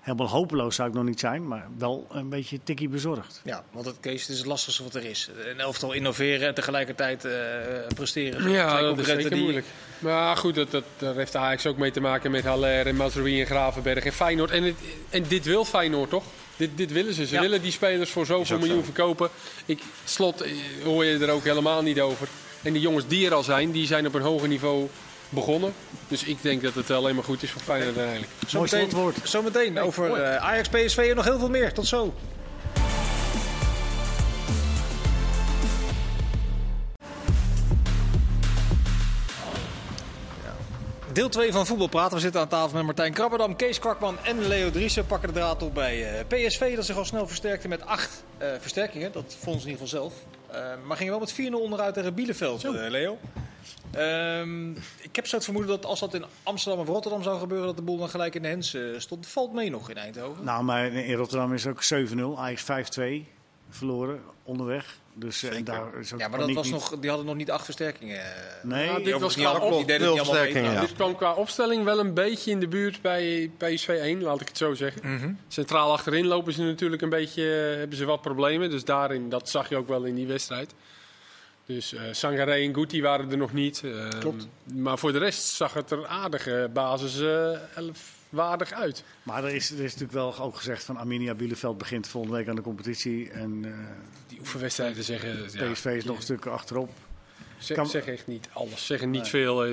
[0.00, 3.40] helemaal hopeloos zou ik nog niet zijn, maar wel een beetje tikkie bezorgd.
[3.44, 5.30] Ja, want het, Kees, het is het lastigste wat er is.
[5.52, 7.32] Een elftal innoveren en tegelijkertijd eh,
[7.94, 8.50] presteren.
[8.50, 9.66] Ja, dat is zeker die- moeilijk.
[9.98, 13.40] Maar goed, dat, dat, daar heeft Ajax ook mee te maken met Haller en Mazraoui
[13.40, 14.50] en Gravenberg en Feyenoord.
[14.50, 14.76] En, het,
[15.10, 16.24] en dit wil Feyenoord toch?
[16.56, 17.26] Dit, dit willen ze.
[17.26, 17.40] Ze Ja.
[17.40, 18.84] willen die spelers voor zoveel miljoen zo.
[18.84, 19.28] verkopen.
[19.66, 20.44] Ik, slot
[20.84, 22.28] hoor je er ook helemaal niet over.
[22.64, 24.88] En die jongens die er al zijn, die zijn op een hoger niveau
[25.28, 25.72] begonnen.
[26.08, 28.32] Dus ik denk dat het alleen maar goed is voor Feyenoord uiteindelijk.
[28.32, 29.16] Mooi Zometeen, slotwoord.
[29.28, 31.72] zometeen over eh, Ajax, PSV en nog heel veel meer.
[31.72, 32.14] Tot zo.
[41.12, 42.14] Deel 2 van Voetbal Praten.
[42.14, 45.06] We zitten aan tafel met Martijn Krabberdam, Kees Kwakman en Leo Driessen.
[45.06, 48.48] Pakken de draad op bij eh, PSV, dat zich al snel versterkte met acht eh,
[48.60, 49.12] versterkingen.
[49.12, 50.14] Dat vonden ze in ieder geval zelf.
[50.54, 53.18] Eh, maar gingen wel met 4-0 onderuit tegen Bielefeld, eh, Leo.
[53.90, 57.66] Ehm, ik heb zo het vermoeden dat als dat in Amsterdam of Rotterdam zou gebeuren,
[57.66, 59.26] dat de boel dan gelijk in de hens eh, stond.
[59.26, 60.44] Valt mee nog in Eindhoven.
[60.44, 62.38] Nou, maar in Rotterdam is ook 7-0.
[62.38, 63.28] Ajax 5-2
[63.68, 64.98] verloren onderweg.
[65.16, 65.64] Dus eh, Zeker.
[65.64, 68.20] daar is ook ja, maar dat was nog, die hadden nog niet acht versterkingen.
[68.62, 70.42] Nee, Nou, dit Die was niet qua op- die deden het niet allemaal mee.
[70.42, 70.80] versterkingen, ja.
[70.80, 74.48] Dit kwam qua opstelling wel een beetje in de buurt bij PSV 1, laat ik
[74.48, 75.14] het zo zeggen.
[75.14, 75.32] Mhm.
[75.48, 78.70] Centraal achterin lopen ze natuurlijk een beetje, eh, hebben ze wat problemen.
[78.70, 80.74] Dus daarin, dat zag je ook wel in die wedstrijd.
[81.66, 83.82] Dus eh Sangaré en Guti waren er nog niet.
[83.84, 84.46] Eh, Klopt.
[84.74, 89.04] Maar voor de rest zag het er aardige basis eh, elf waardig uit.
[89.22, 92.48] Maar er is, er is natuurlijk wel ook gezegd van Arminia Bielefeld begint volgende week
[92.48, 93.30] aan de competitie.
[93.30, 93.72] En eh,
[94.28, 95.48] Die oefenwedstrijden zeggen...
[95.52, 96.90] ja, PSV is nog een stuk achterop.
[97.58, 98.86] Zeg, kan- zeg echt niet alles.
[98.86, 99.30] Zeggen niet Nee.
[99.30, 99.64] veel.
[99.64, 99.72] eh,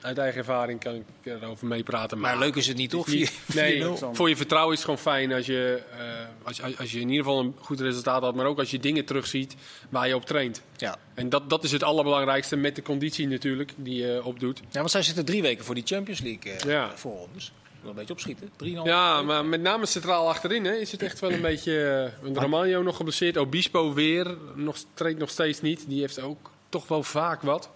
[0.00, 2.18] uit eigen ervaring kan ik erover meepraten.
[2.18, 3.06] Maar leuk is het niet, toch?
[3.06, 3.34] Niet- 4-0.
[3.54, 3.84] nee, 4-0.
[4.12, 7.08] voor je vertrouwen is het gewoon fijn als je, eh, als, je- als je in
[7.08, 8.34] ieder geval een goed resultaat had.
[8.34, 9.54] Maar ook als je dingen terugziet
[9.88, 10.62] waar je op traint.
[10.76, 10.96] Ja.
[11.14, 14.60] En dat, dat is het allerbelangrijkste met de conditie natuurlijk die je opdoet.
[14.70, 16.96] ja, want zij zitten drie weken voor die Champions League eh Ja.
[16.96, 17.52] voor ons.
[17.82, 18.48] Wel een beetje opschieten.
[18.64, 22.12] 3,5 Ja, maar met name centraal achterin hè, is het echt wel een beetje...
[22.24, 23.36] Uh, Romagnio nog geblesseerd.
[23.36, 24.36] Obispo weer.
[24.54, 25.84] Nog, traint nog steeds niet.
[25.88, 27.70] Die heeft ook toch wel vaak wat.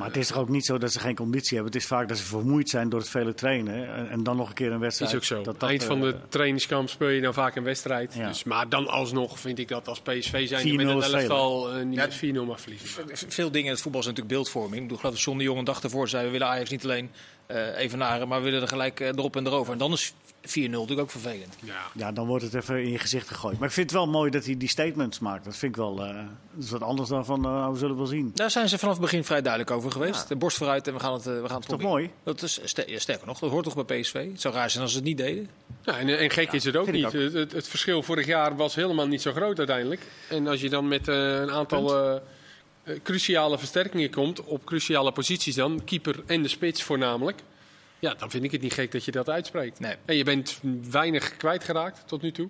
[0.00, 1.72] Maar het is toch ook niet zo dat ze geen conditie hebben.
[1.72, 3.94] Het is vaak dat ze vermoeid zijn door het vele trainen.
[3.94, 5.10] En, en dan nog een keer een wedstrijd.
[5.10, 5.42] is ook zo.
[5.42, 8.14] Dat dat, Eind van eh, de trainingskamp speel je dan vaak een wedstrijd.
[8.14, 8.28] Ja.
[8.28, 11.72] Dus, maar dan alsnog vind ik dat als PSV zijn die 4-0 met een elftal
[11.72, 12.60] eh, niet Ja, met 4-0 mag
[13.12, 14.74] Veel dingen in het voetbal zijn natuurlijk beeldvorming.
[14.74, 16.24] Ik bedoel, geloof dat John de Jong een dag ervoor zei...
[16.24, 17.10] we willen Ajax niet alleen
[17.50, 19.72] eh evenaren, maar we willen er gelijk eh, erop en erover.
[19.72, 21.56] En dan is 4-0 natuurlijk ook vervelend.
[21.64, 21.74] Ja.
[21.94, 23.58] Ja, dan wordt het even in je gezicht gegooid.
[23.58, 25.44] Maar ik vind het wel mooi dat hij die statements maakt.
[25.44, 26.14] Dat vind ik wel eh,
[26.54, 28.30] dat is wat anders dan van, we zullen wel zien.
[28.34, 30.28] Daar zijn ze vanaf het begin vrij duidelijk over geweest.
[30.28, 31.90] De borst vooruit en we gaan het, we gaan het Toch proberen.
[31.90, 32.10] mooi?
[32.22, 34.12] Dat is ster- ja, sterker nog, dat hoort toch bij PSV?
[34.30, 35.48] Het zou raar zijn als ze het niet deden.
[35.82, 37.12] Ja, en, en gek is het ook niet.
[37.12, 40.00] Het, het, het verschil vorig jaar was helemaal niet zo groot uiteindelijk.
[40.28, 42.20] En als je dan met eh, een aantal
[43.02, 47.40] cruciale versterkingen komt, op cruciale posities dan, keeper en de spits voornamelijk.
[47.98, 49.80] Ja, dan vind ik het niet gek dat je dat uitspreekt.
[49.80, 49.94] Nee.
[50.04, 52.48] En je bent weinig kwijtgeraakt tot nu toe.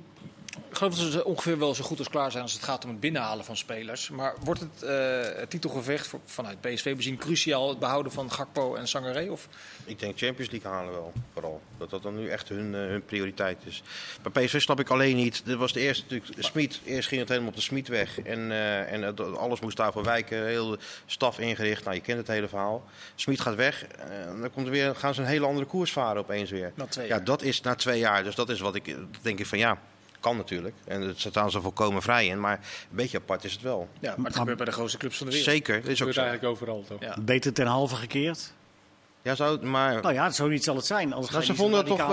[0.68, 2.90] Ik geloof dat ze ongeveer wel zo goed als klaar zijn als het gaat om
[2.90, 4.10] het binnenhalen van spelers.
[4.10, 8.74] Maar wordt het eh, het titelgevecht voor, vanuit PSV bezien cruciaal het behouden van Gakpo
[8.74, 9.30] en Sangaré?
[9.30, 9.48] Of
[9.84, 11.60] Ik denk Champions League halen wel, vooral.
[11.78, 13.82] Dat dat dan nu echt hun, eh, hun prioriteit is.
[14.22, 15.42] Bij PSV snap ik alleen niet.
[15.44, 16.44] Dit was de eerste natuurlijk.
[16.44, 18.20] Smit, eerst ging het helemaal op de Smit weg.
[18.20, 20.46] En, eh, en het- alles moest daarvoor wijken.
[20.46, 21.84] Heel staf ingericht.
[21.84, 22.84] Nou, je kent het hele verhaal.
[23.14, 23.84] Smit gaat weg.
[23.84, 26.72] en dan komt er weer, gaan ze een hele andere koers varen opeens weer.
[26.74, 28.24] na twee Ja, dat is na twee jaar.
[28.24, 29.78] Dus dat is wat ik dat denk ik van ja.
[30.20, 30.74] Kan natuurlijk.
[30.84, 32.40] En het staan ze volkomen vrij in.
[32.40, 32.52] Maar
[32.90, 33.88] een beetje apart is het wel.
[34.00, 35.50] Ja, maar het gebeurt bij de grootste clubs van de wereld.
[35.50, 37.00] Zeker, dat is Dat ook eigenlijk overal toch?
[37.00, 37.16] Ja.
[37.20, 38.52] Beter ten halve gekeerd.
[39.22, 41.12] Ja, zou, maar Nou ja, zoiets zal het zijn.
[41.12, 42.00] Als Nou, ze vonden het toch.
[42.00, 42.06] eh,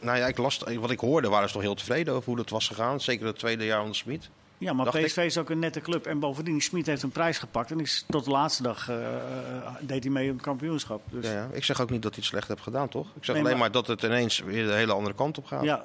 [0.00, 2.50] nou ja, ik las, wat ik hoorde, waren ze toch heel tevreden over hoe dat
[2.50, 3.00] was gegaan.
[3.00, 4.30] Zeker het tweede jaar onder Smit.
[4.58, 5.04] Ja, maar Dacht ik.
[5.06, 6.06] PSV is ook een nette club.
[6.06, 7.70] En bovendien, Smit heeft een prijs gepakt.
[7.70, 11.00] En is, tot de laatste dag eh, eh, deed hij mee om het kampioenschap.
[11.10, 11.48] Dus Ja, ja.
[11.52, 13.06] Ik zeg ook niet dat hij het slecht heeft gedaan, toch?
[13.06, 13.70] Ik zeg Nee, alleen maar- maar...
[13.72, 15.62] dat het ineens weer de hele andere kant op gaat.
[15.64, 15.84] ja,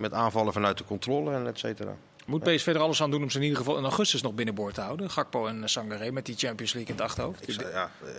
[0.00, 1.96] Met aanvallen vanuit de controle en et cetera.
[2.26, 4.74] Moet PSV er alles aan doen om ze in ieder geval in augustus nog binnenboord
[4.74, 5.10] te houden?
[5.10, 7.48] Gakpo en Sangaré met die Champions League in het achterhoofd.
[7.48, 8.10] Ik ja, eh,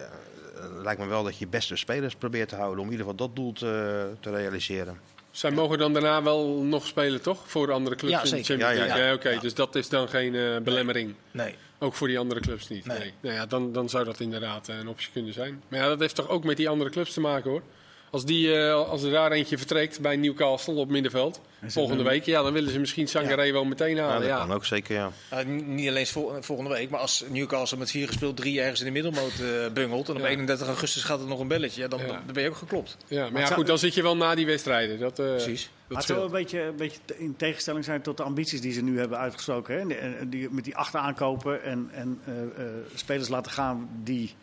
[0.61, 3.27] het lijkt me wel dat je beste spelers probeert te houden om in ieder geval
[3.27, 4.99] dat doel te, te realiseren.
[5.31, 7.39] Zij mogen dan daarna wel nog spelen, toch?
[7.45, 8.45] Voor de andere clubs Ja, in de zeker.
[8.45, 9.07] Champions Ja, ja, League.
[9.07, 9.13] ja.
[9.13, 9.39] Oké, Ja.
[9.39, 11.13] dus dat is dan geen eh, belemmering.
[11.31, 11.55] Nee.
[11.79, 12.85] Ook voor die andere clubs niet.
[12.85, 12.99] Nee.
[12.99, 13.13] Nee.
[13.21, 15.61] Nou ja, dan, dan zou dat inderdaad eh, een optie kunnen zijn.
[15.67, 17.61] Maar ja, dat heeft toch ook met die andere clubs te maken hoor.
[18.11, 22.41] Als, die, eh, als er daar eentje vertrekt bij Newcastle op middenveld, volgende week, ja,
[22.43, 24.19] dan willen ze misschien Sangaré wel meteen Ja, halen.
[24.19, 25.11] dat Ja, kan ook zeker, ja.
[25.33, 28.85] Uh, niet alleen vol- volgende week, maar als Newcastle met vier gespeeld drie ergens in
[28.85, 30.09] de middelmoot eh, bungelt.
[30.09, 30.27] En op Ja.
[30.27, 31.81] 31 augustus gaat het nog een belletje.
[31.81, 32.07] Ja, dan, Ja.
[32.07, 32.97] dan ben je ook geklopt.
[33.07, 34.99] Ja, maar ja, zou- goed, dan zit je wel na die wedstrijden.
[34.99, 35.61] Dat, eh, Precies.
[35.61, 38.73] Dat maar het zou een beetje, een beetje in tegenstelling zijn tot de ambities die
[38.73, 39.75] ze nu hebben uitgesproken.
[39.89, 40.29] Hè?
[40.29, 42.33] Die, met die achter aankopen en, en eh,
[42.65, 44.35] eh, spelers laten gaan die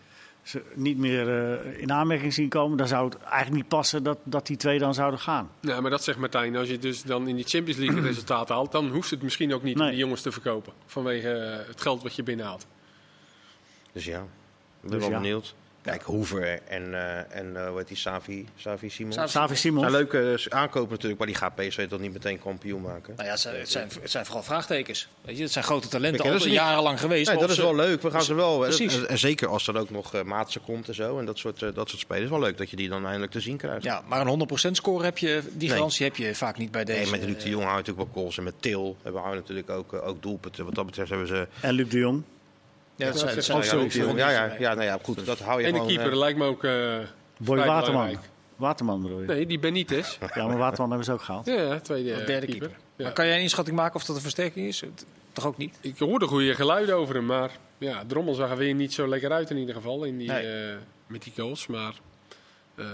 [0.49, 2.77] ze niet meer eh, in aanmerking zien komen.
[2.79, 5.51] Dan zou het eigenlijk niet passen dat, dat die twee dan zouden gaan.
[5.61, 6.57] Ja, maar dat zegt Martijn.
[6.57, 9.63] Als je dus dan in die Champions League resultaten haalt, dan hoeft het misschien ook
[9.63, 9.91] niet om Nee.
[9.91, 10.73] die jongens te verkopen.
[10.87, 12.67] Vanwege eh, het geld wat je binnenhaalt.
[13.93, 14.27] Dus ja, ik
[14.81, 15.17] ben Dus wel ja.
[15.21, 15.55] benieuwd.
[15.91, 19.15] Kijk, Hoever en, eh en eh, hoe heet die, Savi, Savi Simons.
[19.17, 19.87] Savi- Savi Simons.
[19.87, 23.13] Een leuke eh, aankoop natuurlijk, maar die gaat PSV toch niet meteen kampioen maken.
[23.17, 25.09] Nou ja, het zijn, het zijn, het zijn vooral vraagtekens.
[25.21, 26.43] Weet je, het zijn grote talenten, al niet.
[26.45, 27.29] jarenlang geweest.
[27.31, 28.03] Nee, dat is ze- wel leuk.
[28.03, 28.59] We gaan ze wel.
[28.59, 28.97] Precies.
[29.01, 31.19] En, en zeker als er ook nog uh, Maatsen komt en zo.
[31.19, 32.25] En dat soort, dat soort spelers.
[32.25, 33.83] Is wel leuk dat je die dan eindelijk te zien krijgt.
[33.85, 35.77] Ja, maar een 100% score heb je, die Nee.
[35.77, 37.01] garantie heb je vaak niet bij deze.
[37.11, 38.39] Nee, met Luc de Jong houden natuurlijk wel goals.
[38.39, 40.65] En met Til hebben we natuurlijk ook, ook doelpunten.
[40.65, 41.49] Wat dat betreft hebben ze...
[41.61, 42.23] En Luc de Jong.
[42.99, 44.59] Ja, dat zijn, dat Ja, ja, ja, ja, erbij.
[44.59, 45.27] ja, nou ja, goed.
[45.27, 45.93] Dat hou je En de gewoon...
[45.95, 46.71] keeper eh, lijkt me ook eh
[47.39, 47.83] Boy vrij Waterman.
[48.03, 48.19] belangrijk.
[48.57, 49.27] Waterman bedoel je?
[49.27, 50.19] Nee, die Benitez.
[50.35, 51.47] Ja, maar Waterman hebben ze ook gehaald.
[51.47, 52.69] Ja, ja, tweede De eh, derde keeper.
[52.69, 52.85] keeper.
[52.97, 53.05] Ja.
[53.05, 54.83] Maar kan jij een inschatting maken of dat een versterking is?
[55.33, 55.79] Toch ook niet?
[55.81, 59.33] Ik hoorde goede geluiden over hem, maar ja, Drommel zag er weer niet zo lekker
[59.33, 60.47] uit in ieder geval in die, Nee.
[60.47, 60.75] eh,
[61.07, 61.67] met die goals.
[61.67, 61.93] Maar
[62.77, 62.87] ehm,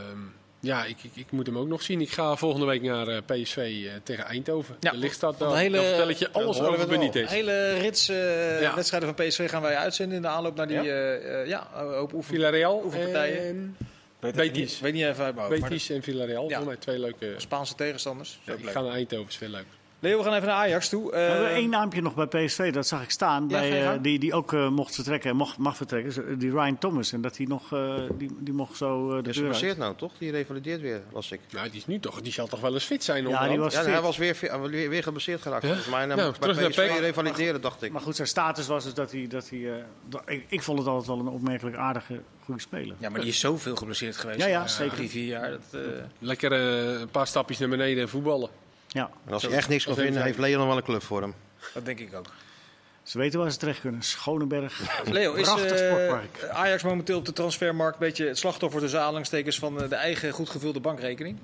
[0.65, 2.01] ja, ik, ik, ik moet hem ook nog zien.
[2.01, 4.77] Ik ga volgende week naar eh, PSV eh, tegen Eindhoven.
[4.81, 6.87] Ja, de want daar, de hele- dan vertel ik je alles over.
[6.89, 7.31] Benitez.
[7.31, 8.75] hele rits eh, Ja.
[8.75, 10.83] wedstrijden van PSV gaan wij uitzenden in de aanloop naar die Ja?
[10.83, 11.69] eh, eh, ja,
[12.03, 12.23] oefen.
[12.25, 13.39] Villarreal Oefenpartijen.
[13.47, 13.77] en
[14.21, 14.57] Weet, Betis.
[14.73, 15.61] Niet, weet niet even uit mijn hoofd.
[15.61, 16.49] maar Betis en Villarreal.
[16.49, 16.61] Ja.
[16.61, 17.35] Mij twee leuke...
[17.37, 18.39] Spaanse tegenstanders.
[18.45, 18.73] Ja, ik leuk.
[18.73, 19.67] ga naar Eindhoven, is veel leuk.
[20.05, 21.11] Leo, we gaan even naar Ajax toe.
[21.11, 23.43] We hebben Eh, één naampje nog bij PSV, dat zag ik staan.
[23.49, 26.39] Ja, bij, eh, die, die ook eh, mocht vertrekken en mocht, mag vertrekken.
[26.39, 27.13] Die Ryan Thomas.
[27.13, 29.95] En dat hij nog, eh, die, die mocht zo eh, de Die is deur nou,
[29.97, 30.13] toch?
[30.19, 31.41] Die revalideert weer, las ik.
[31.51, 33.73] Nou, die is nu toch, die zal toch wel eens fit zijn Ja, die was
[33.75, 33.93] Ja, fit.
[33.93, 34.37] hij was weer,
[34.71, 35.63] weer, weer geblesseerd geraakt.
[35.63, 35.69] Ja?
[35.69, 36.03] Volgens mij.
[36.03, 37.93] En Nou, bij terug naar PSV revalideren, dacht ik.
[37.93, 39.27] Maar goed, zijn status was dus dat hij...
[39.27, 42.95] Dat hij eh, dat- ik, ik vond het altijd wel een opmerkelijk aardige, goede speler.
[42.99, 44.39] ja, maar die is zoveel geblesseerd geweest.
[44.41, 44.97] Ja, ja, zeker.
[44.97, 45.51] Drie, vier jaar.
[45.51, 45.81] Dat, eh,
[46.19, 48.49] Lekker een paar stapjes naar beneden en voetballen.
[48.95, 51.21] Ja, En als hij echt niks kan vinden, heeft Leon nog wel een club voor
[51.21, 51.35] hem.
[51.75, 52.27] dat denk ik ook.
[53.03, 54.03] ze weten waar ze terecht kunnen.
[54.03, 55.03] Schoneberg.
[55.05, 56.49] Leo, is Prachtig eh, sportpark.
[56.53, 60.31] Ajax momenteel op de transfermarkt een beetje het slachtoffer tussen aanhalingstekens van eh, de eigen
[60.31, 61.39] goed gevulde bankrekening?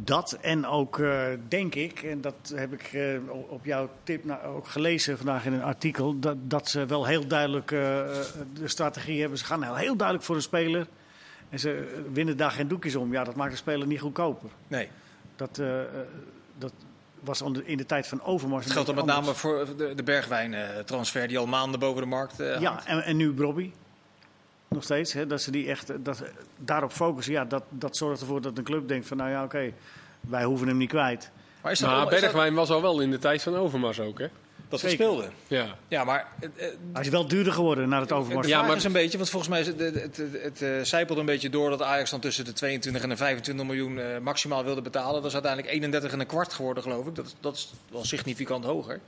[0.00, 3.02] Dat en ook, eh, denk ik, en dat heb ik eh,
[3.48, 7.26] op jouw tip nou, ook gelezen vandaag in een artikel, dat, dat ze wel heel
[7.26, 8.28] duidelijk de
[8.64, 9.38] strategie hebben.
[9.38, 10.86] Ze gaan heel, heel duidelijk voor een speler.
[11.50, 13.12] En ze winnen daar geen doekjes om.
[13.12, 14.50] Ja, dat maakt de speler niet goedkoper.
[14.68, 14.88] Nee.
[15.36, 15.60] Dat,
[16.58, 16.72] dat
[17.20, 18.64] was onder- in de tijd van Overmars.
[18.64, 22.40] Het geldt dan met name voor de, de Bergwijn-transfer die al maanden boven de markt
[22.40, 23.72] eh Ja, en, en nu Brobby.
[24.68, 25.12] Nog steeds.
[25.12, 26.22] Hè, dat ze die echt eh, dat,
[26.56, 27.32] daarop focussen.
[27.32, 29.72] Ja, dat, dat zorgt ervoor dat een club denkt van nou ja, oké,
[30.20, 31.30] wij hoeven hem niet kwijt.
[31.62, 34.00] Maar is dat, Maar is dat, Bergwijn was al wel in de tijd van Overmars
[34.00, 34.26] ook, hè?
[34.68, 35.30] Dat we speelden?
[35.46, 35.66] Ja.
[35.88, 36.48] Ja, maar eh,
[36.92, 38.46] Hij is wel duurder geworden na het Overmars.
[38.46, 40.42] de Ja, vraag maar- is een beetje, want volgens mij is het, het, het, het,
[40.42, 43.66] het, eh, zijpelt een beetje door dat Ajax dan tussen de 22 en de 25
[43.66, 45.14] miljoen eh, maximaal wilde betalen.
[45.14, 47.14] Dat is uiteindelijk 31 en een kwart geworden, geloof ik.
[47.14, 49.00] Dat, is- dat is wel significant hoger.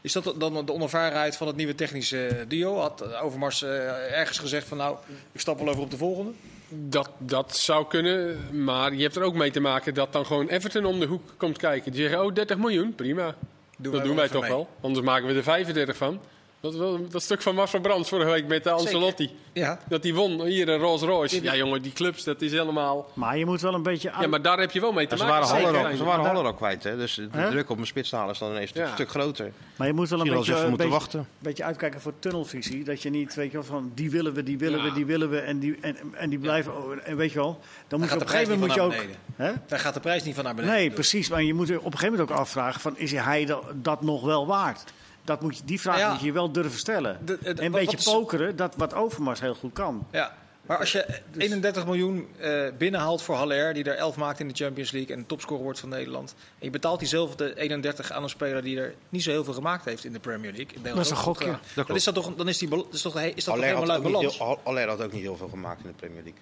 [0.00, 2.76] Is dat dan de onervarenheid van het nieuwe technische duo?
[2.78, 4.96] Had Overmars ergens gezegd van nou,
[5.32, 6.30] ik stap wel over op de volgende?
[6.68, 10.48] Dat, dat zou kunnen, maar je hebt er ook mee te maken dat dan gewoon
[10.48, 11.92] Everton om de hoek komt kijken.
[11.92, 13.34] Die zeggen, oh 30 miljoen, prima.
[13.76, 14.50] Dat wij doen wij toch mee.
[14.50, 16.20] wel, anders maken we er 35 van.
[16.60, 19.30] Dat, wel- dat stuk van Marcel Brands vorige week met de Ancelotti.
[19.52, 19.78] Ja.
[19.88, 21.42] Dat die won, hier een Rolls Royce.
[21.42, 23.10] Ja jongen, die clubs, dat is helemaal...
[23.14, 24.12] Maar je moet wel een beetje...
[24.20, 25.48] Ja, maar daar heb je wel mee te Ja, ze maken.
[25.48, 26.84] waren Haller ook, ze waren Haller ook kwijt.
[26.84, 26.96] Hè?
[26.96, 28.82] Dus de druk op mijn spits te halen is dan ineens Ja.
[28.86, 29.52] een stuk groter.
[29.76, 31.28] Maar je moet wel een beetje, even een moeten beetje, wachten.
[31.38, 32.84] beetje uitkijken voor tunnelvisie.
[32.84, 34.84] Dat je niet, weet je wel, van die willen we, die willen Ja.
[34.84, 35.38] we, die willen we.
[35.38, 37.58] En die, en, en die blijven, oh, en weet je wel.
[37.88, 39.16] Dan moet je gaat op de een gegeven prijs moment moet niet je ook...
[39.36, 39.60] van naar Hè?
[39.66, 40.76] Daar gaat de prijs niet van naar beneden.
[40.76, 41.28] Nee, precies.
[41.28, 44.02] Maar je moet er op een gegeven moment ook afvragen van, is hij dat, dat
[44.02, 44.84] nog wel waard?
[45.26, 46.12] Dat moet je, die vraag Ja.
[46.12, 47.18] moet je wel durven stellen.
[47.24, 50.06] De- en een wat- beetje wat is- pokeren, dat wat Overmars heel goed kan.
[50.12, 50.36] Ja.
[50.66, 54.54] Maar als je 31 miljoen eh, binnenhaalt voor Haller, die er 11 maakt in de
[54.54, 56.34] Champions League en topscorer wordt van Nederland.
[56.38, 59.84] En je betaalt diezelfde 31 aan een speler die er niet zo heel veel gemaakt
[59.84, 60.82] heeft in de Premier League.
[60.82, 61.58] Dat is een gokje.
[61.74, 64.02] Dat Dan is dat toch, dan is die, is toch, is dat toch helemaal uit
[64.02, 64.38] balans?
[64.64, 66.40] Haller had ook niet heel veel gemaakt in de Premier League.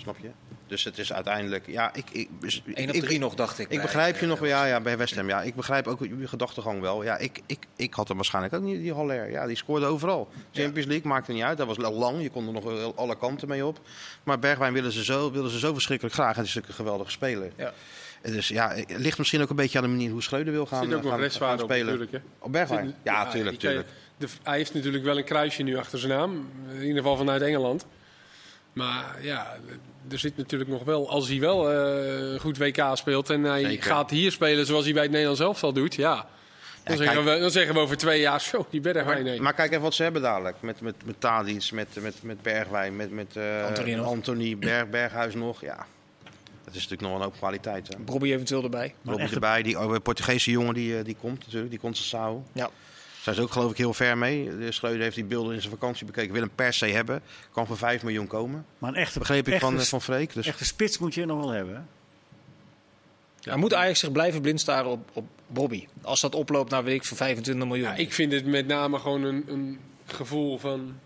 [0.00, 0.28] Snap je?
[0.66, 1.66] Dus het is uiteindelijk...
[1.66, 3.64] Ja, ik, ik, dus- 1 op ik- 3 nog, dacht ik.
[3.64, 5.28] Ik bij, begrijp je eh, nog wel, ja, ja, bij West Ham.
[5.28, 7.02] Ja, ik begrijp ook uw gedachtegang wel.
[7.04, 9.30] Ja, ik, ik, ik had hem waarschijnlijk ook niet, die Haller.
[9.30, 10.28] Ja, die scoorde overal.
[10.52, 11.58] Champions League maakte niet uit.
[11.58, 12.22] Dat was lang.
[12.22, 13.80] Je kon er nog wel alle kanten mee op.
[14.22, 16.32] Maar Bergwijn willen ze zo, willen ze zo verschrikkelijk graag.
[16.34, 17.52] En het is natuurlijk een geweldige speler.
[17.56, 17.72] Ja.
[18.22, 20.78] Dus ja, het ligt misschien ook een beetje aan de manier hoe Schreuder wil gaan,
[20.78, 21.84] ook gaan, nog gaan op spelen.
[21.84, 22.12] natuurlijk.
[22.12, 22.18] Hè.
[22.38, 22.94] Op Bergwijn?
[23.02, 23.88] Ja, tuurlijk, ik- tuurlijk.
[24.16, 26.48] de- hij heeft natuurlijk wel een kruisje nu achter zijn naam.
[26.74, 27.86] In ieder geval vanuit Engeland.
[28.72, 29.56] Maar ja,
[30.10, 31.10] er zit natuurlijk nog wel...
[31.10, 33.82] Als hij wel eh, goed WK speelt en hij Zeker.
[33.82, 35.94] gaat hier spelen zoals hij bij het Nederlands elftal doet...
[35.94, 37.34] Ja, dan, Ja, zeggen, kijk.
[37.36, 38.40] we, dan zeggen we over twee jaar...
[38.40, 39.40] Zo, die Bergwijn nee.
[39.40, 40.56] Maar kijk even wat ze hebben dadelijk.
[40.60, 44.06] Met, met, met Tadic, met, met, met Bergwijn, met, met eh, Anthony nog.
[44.06, 45.60] Anthony, Berg, Berghuis nog.
[45.60, 45.86] Ja,
[46.64, 47.88] het is natuurlijk nog een hoop kwaliteit.
[47.88, 47.94] Hè.
[48.06, 48.94] Robbie eventueel erbij.
[49.04, 52.42] Robbie erbij, die oh, Portugese jongen die, eh, die komt natuurlijk, die Conceição.
[52.52, 52.70] Ja.
[53.28, 54.58] Zijn ze ook geloof ik heel ver mee.
[54.58, 56.32] De Schreuder heeft die beelden in zijn vakantie bekeken.
[56.32, 57.22] Wil hem per se hebben.
[57.52, 58.66] Kan voor 5 miljoen komen.
[58.78, 60.34] Maar een echte, Begreep ik echte, van, eh, van Freek.
[60.34, 61.88] Dus echte spits moet je nog wel hebben.
[63.40, 63.56] hè?
[63.56, 65.86] Moet Ajax zich blijven blind staren op, op Bobby?
[66.02, 67.88] Als dat oploopt naar weet ik voor 25 miljoen.
[67.88, 70.98] Ja, ik vind het met name gewoon een, een gevoel van...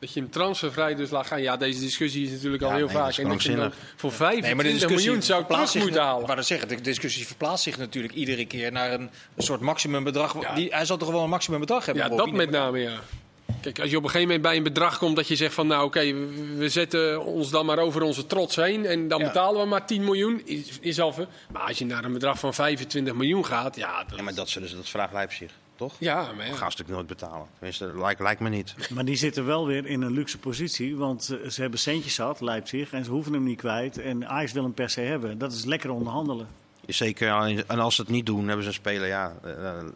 [0.00, 1.42] Dat je hem transfervrij dus laat gaan.
[1.42, 3.10] Ja, deze discussie is natuurlijk al Ja, heel nee, dat vaak.
[3.10, 6.02] is En dat je dan voor 25 Nee, maar de discussie miljoen zou zich moeten
[6.02, 6.22] halen.
[6.24, 10.40] Wou dat zeggen, de discussie verplaatst zich natuurlijk iedere keer naar een, soort maximumbedrag.
[10.42, 10.54] Ja.
[10.54, 12.02] Die, hij zal toch wel een maximumbedrag hebben?
[12.04, 12.24] Ja, Bobby?
[12.24, 13.00] dat met name, ja.
[13.60, 15.66] Kijk, als je op een gegeven moment bij een bedrag komt dat je zegt van...
[15.66, 18.86] nou oké, we, we zetten ons dan maar over onze trots heen...
[18.86, 19.26] en dan Ja.
[19.26, 21.14] betalen we maar 10 miljoen, is, is al.
[21.52, 24.04] Maar als je naar een bedrag van 25 miljoen gaat, ja...
[24.04, 25.94] Dat, ja, maar dat, zullen ze, dat vraagt Leipzig, toch?
[25.98, 26.44] ja, maar Dat ja.
[26.44, 27.46] gaan ze natuurlijk nooit betalen.
[27.52, 28.74] Tenminste, lijkt, lijkt me niet.
[28.94, 30.96] Maar die zitten wel weer in een luxe positie.
[30.96, 32.92] Want eh, ze hebben centjes gehad, Leipzig.
[32.92, 33.98] En ze hoeven hem niet kwijt.
[33.98, 35.38] En Ajax wil hem per se hebben.
[35.38, 36.46] Dat is lekker onderhandelen.
[36.86, 37.28] Zeker,
[37.66, 39.52] en als ze het niet doen, hebben ze een speler, ja, eh,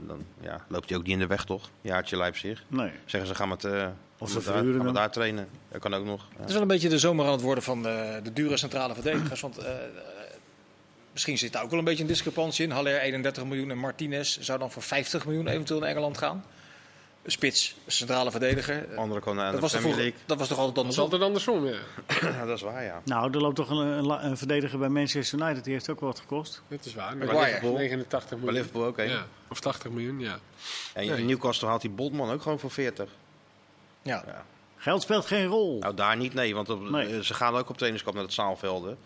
[0.07, 1.71] dan ja, loopt hij ook niet in de weg, toch?
[1.81, 2.65] Jaartje Leipzig.
[2.69, 2.91] Nee.
[3.05, 3.87] Zeggen ze, gaan het, eh,
[4.19, 5.49] Of ze daar, gaan we daar trainen.
[5.71, 6.27] Dat kan ook nog.
[6.31, 6.37] Ja.
[6.39, 8.95] Het is wel een beetje de zomer aan het worden van de, de dure centrale
[8.95, 9.41] verdedigers.
[9.41, 9.81] Want eh, eh,
[11.15, 12.71] misschien zit daar ook wel een beetje een discrepantie in.
[12.71, 16.45] Haller 31 miljoen en Martinez zou dan voor 50 miljoen eventueel naar Engeland gaan.
[17.27, 18.97] Spits, centrale verdediger.
[18.97, 21.05] Andere naar Dat de was, toch Premier vroeger- dat was toch altijd Dat andersom?
[21.05, 22.45] altijd andersom, ja.
[22.47, 23.01] Dat is waar, ja.
[23.05, 25.65] Nou, er loopt toch een, een, la- een verdediger bij Manchester United.
[25.65, 26.63] Die heeft ook wat gekost.
[26.69, 27.17] Dat is waar.
[27.17, 27.45] Maguire.
[27.45, 28.55] Liverpool, 89 Bij miljoen.
[28.57, 29.03] Liverpool ook, hè?
[29.03, 30.39] Ja, of 80 miljoen, ja.
[30.93, 33.09] En in Newcastle haalt die Botman ook gewoon voor 40.
[34.03, 34.23] Ja.
[34.27, 34.45] Ja.
[34.77, 35.79] Geld speelt geen rol.
[35.79, 36.55] Nou, daar niet, nee.
[36.55, 37.25] Want op- Nee.
[37.25, 38.99] ze gaan ook op trainingskamp naar het zaalvelden.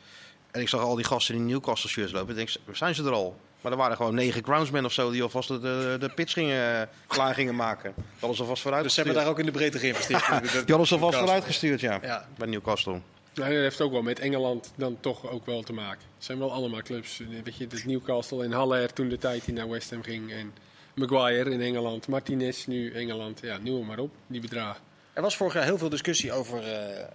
[0.50, 2.30] En ik zag al die gasten in Newcastle shirts lopen.
[2.30, 3.36] Ik denk, zijn ze er al?
[3.60, 6.80] Maar er waren gewoon negen groundsmen of zo die alvast de, de, de pitch gingen,
[6.80, 7.92] eh, klaar gingen maken.
[7.96, 10.26] Die hadden ze alvast vooruit Dus ze hebben daar ook in de breedte geïnvesteerd.
[10.52, 11.98] Die hadden ze alvast vooruit gestuurd, ja.
[12.02, 12.28] Ja.
[12.36, 13.00] Bij Newcastle.
[13.34, 16.00] Nou, dat heeft ook wel met Engeland dan toch ook wel te maken.
[16.14, 17.22] Het zijn wel allemaal clubs.
[17.44, 20.32] Weet je, het Newcastle en Haller toen de tijd die naar West Ham ging.
[20.32, 20.52] En
[20.94, 22.08] Maguire in Engeland.
[22.08, 23.40] Martinez nu Engeland.
[23.42, 24.82] Ja, noem maar op, die bedragen.
[25.12, 27.06] Er was vorig jaar heel veel discussie over eh, eh,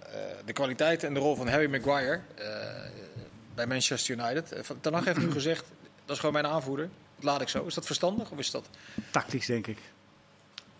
[0.44, 2.46] de kwaliteit en de rol van Harry Maguire eh,
[3.54, 4.52] bij Manchester United.
[4.52, 5.64] Eh, Van- Ten Hag heeft nu gezegd,
[6.04, 6.88] dat is gewoon mijn aanvoerder.
[7.14, 7.64] Dat laat ik zo.
[7.64, 8.68] Is dat verstandig of is dat
[9.10, 9.78] Tactisch, denk ik.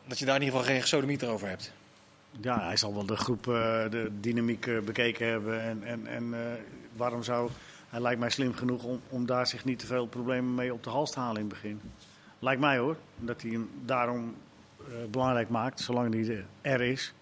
[0.07, 1.73] dat je daar in ieder geval geen gesodemieter over hebt?
[2.41, 3.53] Ja, hij zal wel de groep, eh,
[3.91, 5.63] de dynamiek eh, bekeken hebben.
[5.63, 6.41] En, en, en eh,
[6.97, 7.51] waarom zou...
[7.89, 10.83] Hij lijkt mij slim genoeg om, om daar zich niet te veel problemen mee op
[10.85, 11.81] de hals te halen in het begin.
[12.39, 12.97] Lijkt mij hoor.
[13.19, 14.35] Dat hij hem daarom
[14.81, 17.13] eh, belangrijk maakt, zolang hij er is.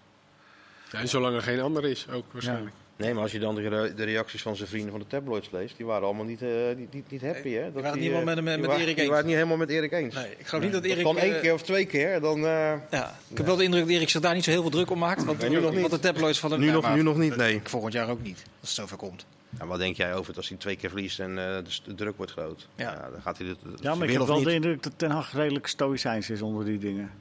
[0.91, 2.75] Ja, en zolang er geen ander is, ook waarschijnlijk.
[2.97, 5.49] Nee, maar als je dan de, re- de reacties van zijn vrienden van de tabloids
[5.51, 7.63] leest, die waren allemaal niet, eh, niet, niet, niet happy, hè?
[7.63, 9.07] Dat waren het die, niet helemaal eh, met hem- die met waren- Erik Die eens.
[9.13, 10.15] waren het niet helemaal met Erik eens.
[10.15, 11.03] Nee, ik geloof niet dat Dat Erik...
[11.03, 12.37] kan één eh, keer of twee keer, dan...
[12.37, 14.69] eh, ja, ik heb wel de indruk dat Erik zich daar niet zo heel veel
[14.71, 15.23] druk om maakt.
[15.25, 15.79] Want, Nee, nu nog niet.
[15.79, 16.59] want de tabloids van hem...
[16.59, 17.59] nu, Ja, nog, maar nu nog niet, nee.
[17.63, 19.25] Volgend jaar ook niet, als het zover komt.
[19.59, 22.17] Ja, wat denk jij over het als hij twee keer verliest en eh, de, druk
[22.17, 22.67] wordt groot?
[22.75, 22.91] Ja.
[22.91, 23.09] Ja.
[23.11, 23.57] dan gaat hij het.
[23.81, 24.45] Ja, maar ik heb wel niet.
[24.45, 27.11] de indruk dat Ten Hag redelijk stoïcijns is onder die dingen.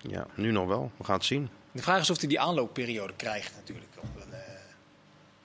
[0.00, 0.90] Ja, nu nog wel.
[0.96, 1.48] We gaan het zien.
[1.72, 3.86] De vraag is of hij die aanloopperiode krijgt natuurlijk.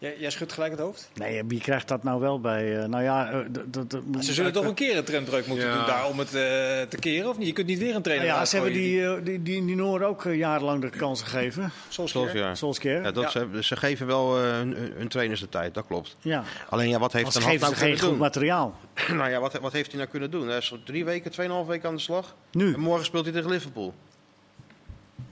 [0.04, 1.10] Een, Jij, jij schudt gelijk het hoofd?
[1.14, 2.82] Nee, wie krijgt dat nou wel bij?
[2.82, 3.40] eh, nou ja, eh,
[4.20, 5.76] Ze zullen toch een keer een trendbreuk moeten Ja.
[5.78, 6.42] doen daar om het eh,
[6.82, 7.48] te keren, of niet?
[7.48, 10.02] Je kunt niet weer een trainer Nou ja, ze hebben die, die, die, die Noor
[10.02, 11.72] ook jarenlang de kans gegeven.
[11.90, 12.58] Solskjaer.
[12.58, 13.04] Solskjaer.
[13.04, 13.30] Ja, dat, Ja.
[13.30, 16.16] Ze, ze geven wel eh, hun, hun trainers de tijd, dat klopt.
[16.22, 16.44] Ja.
[16.70, 18.76] Alleen ja, wat heeft geven nou ze geen kunnen goed materiaal.
[19.10, 20.48] nou ja, wat, wat heeft hij nou kunnen doen?
[20.48, 22.36] Hij is drie weken, tweeënhalf weken aan de slag.
[22.52, 22.74] Nu.
[22.74, 23.94] En morgen speelt hij tegen Liverpool.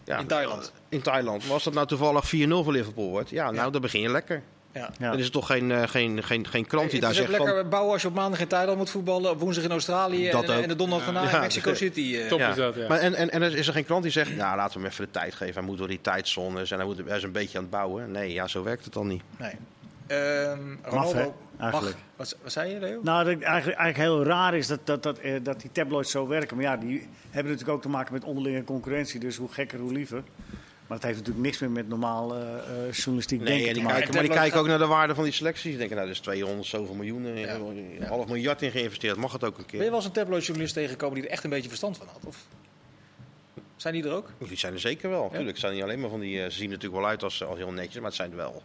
[0.03, 0.73] Ja, In Thailand.
[0.89, 1.43] In Thailand.
[1.43, 4.41] Maar als dat nou toevallig 4-0 voor Liverpool wordt, ja, nou, dan begin je lekker.
[4.73, 4.89] Ja.
[4.99, 5.09] Ja.
[5.09, 7.59] Dan is het toch geen, eh, geen, geen, geen krant die het daar zegt lekker
[7.59, 7.69] van...
[7.69, 10.67] bouwen als je op maandag in Thailand moet voetballen, op woensdag in Australië Dat en,
[10.67, 11.35] de donderdag daarna Ja.
[11.35, 12.15] in Mexico City.
[12.15, 12.27] eh.
[12.27, 12.87] Top is dat, ja.
[12.87, 14.91] Maar en, en, en er is er geen klant die zegt, nou laten we hem
[14.91, 15.53] even de tijd geven.
[15.53, 18.11] Hij moet door die tijdzones en hij, moet, hij is een beetje aan het bouwen.
[18.11, 19.21] Nee, ja, zo werkt het dan niet.
[19.37, 19.53] Nee.
[20.07, 21.71] Ehm, Ronaldo mag.
[21.71, 21.97] eigenlijk.
[22.15, 22.99] Wat, wat zei je, Leo?
[23.03, 26.27] Nou, dat eigenlijk, eigenlijk heel raar is dat, dat, dat, eh, dat die tabloids zo
[26.27, 26.55] werken.
[26.57, 29.19] Maar ja, die hebben natuurlijk ook te maken met onderlinge concurrentie.
[29.19, 30.23] Dus hoe gekker, hoe liever.
[30.91, 32.41] Maar het heeft natuurlijk niks meer met normaal eh,
[32.87, 33.97] eh, journalistiek Nee, denken te die maken.
[33.97, 35.63] kijken, maar die kijken ook naar de waarde van die selecties.
[35.63, 37.55] Die denken, nou, er is 200 zoveel miljoen, Ja.
[37.55, 39.17] een half miljard in geïnvesteerd.
[39.17, 39.85] Mag het ook een Ben je keer?
[39.89, 42.19] wel eens een tabloidjournalist tegengekomen die er echt een beetje verstand van had?
[42.25, 42.45] Of
[43.75, 44.29] zijn die er ook?
[44.37, 45.27] Die zijn er zeker wel.
[45.29, 46.37] Tuurlijk, het zijn niet alleen maar van die...
[46.43, 48.37] eh, Ze zien er natuurlijk wel uit als, als heel netjes, maar het zijn er
[48.37, 48.63] wel...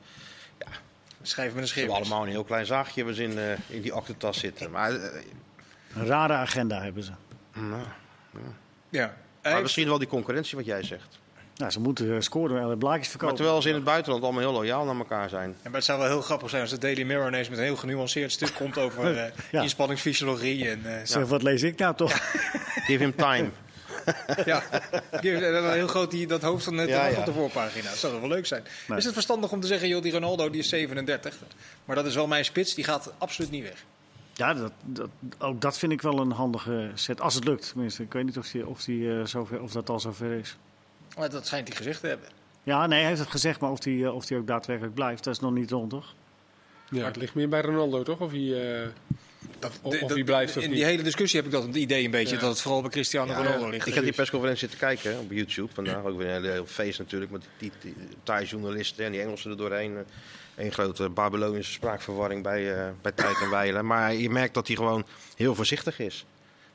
[1.23, 2.05] Schrijf met een Ze hebben schreeuw.
[2.11, 3.39] allemaal een heel klein zaagje hebben ze in,
[3.77, 4.71] in die aktentas zitten.
[4.71, 7.11] Maar, Een rare agenda hebben ze.
[7.53, 7.83] nou,
[8.89, 9.17] Ja.
[9.43, 11.19] maar misschien wel die concurrentie wat jij zegt.
[11.57, 13.37] Nou, ze moeten eh, scoren en blaadjes Maar verkopen.
[13.37, 15.49] terwijl ze in het buitenland allemaal heel loyaal naar elkaar zijn.
[15.49, 17.65] Ja, maar het zou wel heel grappig zijn als de Daily Mirror ineens met een
[17.65, 19.63] heel genuanceerd stuk komt over eh, Ja.
[19.63, 20.69] inspanningsfysiologie.
[20.71, 22.13] En, eh, Zeg, wat lees ik nou toch?
[22.87, 23.49] Give him time.
[24.45, 24.63] ja,
[25.11, 27.19] en dan heel groot die, dat hoofd van net Ja, ja.
[27.19, 27.89] op de voorpagina.
[27.89, 28.63] Dat zou wel leuk zijn.
[28.89, 28.99] Nee.
[28.99, 31.39] Is het verstandig om te zeggen, joh, die Ronaldo die is 37.
[31.85, 33.85] Maar dat is wel mijn spits, die gaat absoluut niet weg.
[34.35, 37.21] Ja, dat, dat, ook dat vind ik wel een handige set.
[37.21, 38.03] Als het lukt, tenminste.
[38.03, 40.57] Ik weet niet of, die, of, die, eh, zover, of dat al zover is.
[41.17, 42.29] Maar dat schijnt hij gezegd te hebben.
[42.63, 45.25] Ja, nee, hij heeft het gezegd, maar of die, eh, of die ook daadwerkelijk blijft,
[45.25, 46.15] dat is nog niet rond, toch?
[46.91, 48.21] Ja, het ligt meer bij Ronaldo, toch?
[48.21, 48.89] Of hij, eh,
[49.59, 50.79] Dat, Of- of hij blijft of in niet.
[50.79, 52.41] die hele discussie heb ik dat het idee een beetje Ja.
[52.41, 53.87] dat het vooral bij Cristiano Ja, Ronaldo ligt.
[53.87, 55.73] Ik heb die persconferentie zitten kijken op YouTube.
[55.75, 57.31] Vandaag ook weer een hele heel feest natuurlijk.
[57.31, 59.97] Met die, die, die Thai-journalisten en die Engelsen er doorheen.
[60.57, 63.87] Een grote Babylonische spraakverwarring bij, eh bij Tijd en Weilen.
[63.87, 65.05] Maar je merkt dat hij gewoon
[65.37, 66.25] heel voorzichtig is.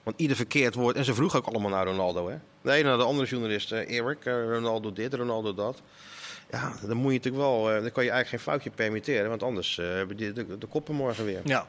[0.04, 0.96] Want ieder verkeerd woord...
[0.96, 2.30] En ze vroegen ook allemaal naar Ronaldo.
[2.30, 2.36] Hè?
[2.62, 3.72] De ene naar de andere journalist.
[3.72, 5.82] eh, Eric, eh, Ronaldo dit, Ronaldo dat.
[6.52, 7.72] Ja, dan moet je natuurlijk wel...
[7.72, 9.30] eh, dan kan je eigenlijk geen foutje permitteren.
[9.30, 11.42] Want anders eh, hebben die de, de koppen morgen weer.
[11.44, 11.68] Ja.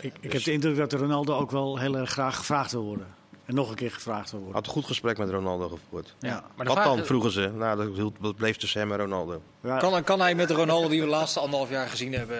[0.00, 3.06] Ik, ik heb de indruk dat Ronaldo ook wel heel erg graag gevraagd wil worden.
[3.44, 4.56] En nog een keer gevraagd wil worden.
[4.56, 6.14] Had een goed gesprek met Ronaldo gevoerd.
[6.20, 6.44] ja.
[6.56, 7.50] Maar Wat dan, vroegen ze.
[7.54, 9.42] Nou, dat, bleef tussen hem en Ronaldo.
[9.62, 12.38] Ja, Kan, kan hij met de Ronaldo die we de laatste anderhalf jaar gezien hebben,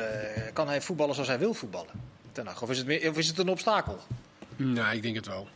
[0.52, 1.90] kan hij voetballen zoals hij wil voetballen?
[2.32, 2.46] Ten?
[2.60, 3.98] Of is het, meer, of is het een obstakel?
[4.56, 5.48] Nou, ik denk het wel.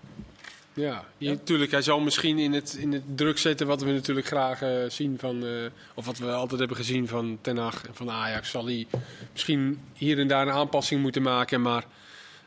[0.74, 1.70] Ja, natuurlijk.
[1.70, 5.18] Hij zal misschien in het, in het druk zetten wat we natuurlijk graag eh, zien
[5.18, 5.50] van, eh,
[5.94, 8.50] of wat we altijd hebben gezien van Ten Hag en van Ajax.
[8.50, 8.86] Zal hij
[9.32, 11.84] misschien hier en daar een aanpassing moeten maken, maar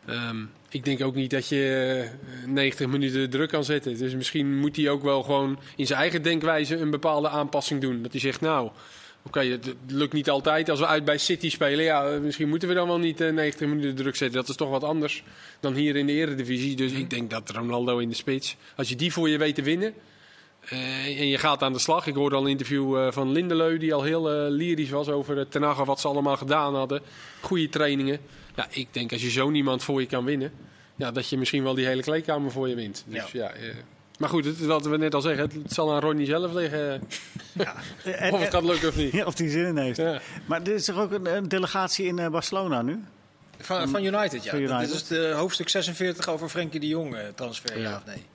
[0.05, 2.03] ehm, ik denk ook niet dat je
[2.43, 3.97] eh, 90 minuten druk kan zetten.
[3.97, 8.01] Dus misschien moet hij ook wel gewoon in zijn eigen denkwijze een bepaalde aanpassing doen.
[8.01, 8.71] Dat hij zegt, nou,
[9.25, 10.69] oké, het het lukt niet altijd.
[10.69, 13.31] Als we uit bij City spelen, ja, eh, misschien moeten we dan wel niet eh,
[13.33, 14.39] 90 minuten druk zetten.
[14.39, 15.23] Dat is toch wat anders
[15.59, 16.75] dan hier in de eredivisie.
[16.75, 19.61] Dus ik denk dat Ronaldo in de spits, als je die voor je weet te
[19.61, 19.93] winnen...
[20.69, 22.07] eh, en je gaat aan de slag.
[22.07, 25.47] Ik hoorde al een interview eh, van Lindeleu, die al heel eh, lyrisch was over
[25.47, 27.01] Ten Hag, wat ze allemaal gedaan hadden.
[27.41, 28.19] Goede trainingen.
[28.55, 30.51] Ja, ik denk als je zo niemand voor je kan winnen,
[30.95, 33.03] ja, dat je misschien wel die hele kleedkamer voor je wint.
[33.07, 33.49] Dus, ja.
[33.49, 33.75] eh,
[34.19, 37.01] maar goed, het, wat we net al zeggen, het, het zal aan Ronnie zelf liggen
[38.03, 39.11] En- of het gaat lukken of niet.
[39.11, 39.97] Ja, of die zin in heeft.
[39.97, 40.21] Ja.
[40.45, 43.03] Maar er is toch ook een, een delegatie in eh, Barcelona nu?
[43.59, 44.49] Van, van United, ja.
[44.49, 44.79] Van United.
[44.87, 47.89] Dit is de hoofdstuk 46 over Frenkie de Jong eh, transfer, ja.
[47.89, 47.95] Ja.
[47.95, 48.25] of nee?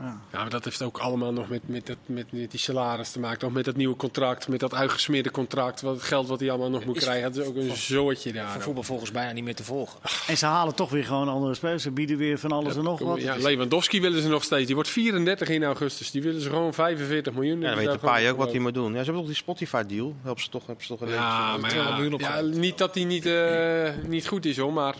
[0.00, 0.20] Ja.
[0.32, 3.20] Ja, maar dat heeft ook allemaal nog met, met, dat, met, met die salaris te
[3.20, 3.44] maken.
[3.44, 5.80] Nog met dat nieuwe contract, met dat uitgesmeerde contract.
[5.80, 7.32] Wat, het geld wat hij allemaal nog moet Is- krijgen.
[7.32, 8.60] Dat is ook een zootje Van daar.
[8.60, 10.00] voetbal volgens bijna niet meer te volgen.
[10.26, 11.82] En ze halen toch weer gewoon andere spelers.
[11.82, 13.20] Ze bieden weer van alles en nog wat.
[13.20, 14.66] Ja, Lewandowski willen ze nog steeds.
[14.66, 16.10] Die wordt 34 in augustus.
[16.10, 17.60] Die willen ze gewoon 45 miljoen.
[17.60, 18.86] Ja, dan Die weet paai ook wat hij moet doen.
[18.92, 20.14] Ja, ze hebben toch die Spotify-deal?
[20.22, 21.20] Hebben ze toch, hebben ze toch gelezen?
[21.20, 24.72] Ja, maar 200 miljoen ja, ja, niet dat hij niet, eh, niet goed is hoor,
[24.72, 24.94] maar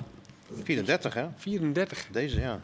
[0.62, 1.26] 34, hè?
[1.36, 2.06] 34.
[2.12, 2.60] Deze, ja.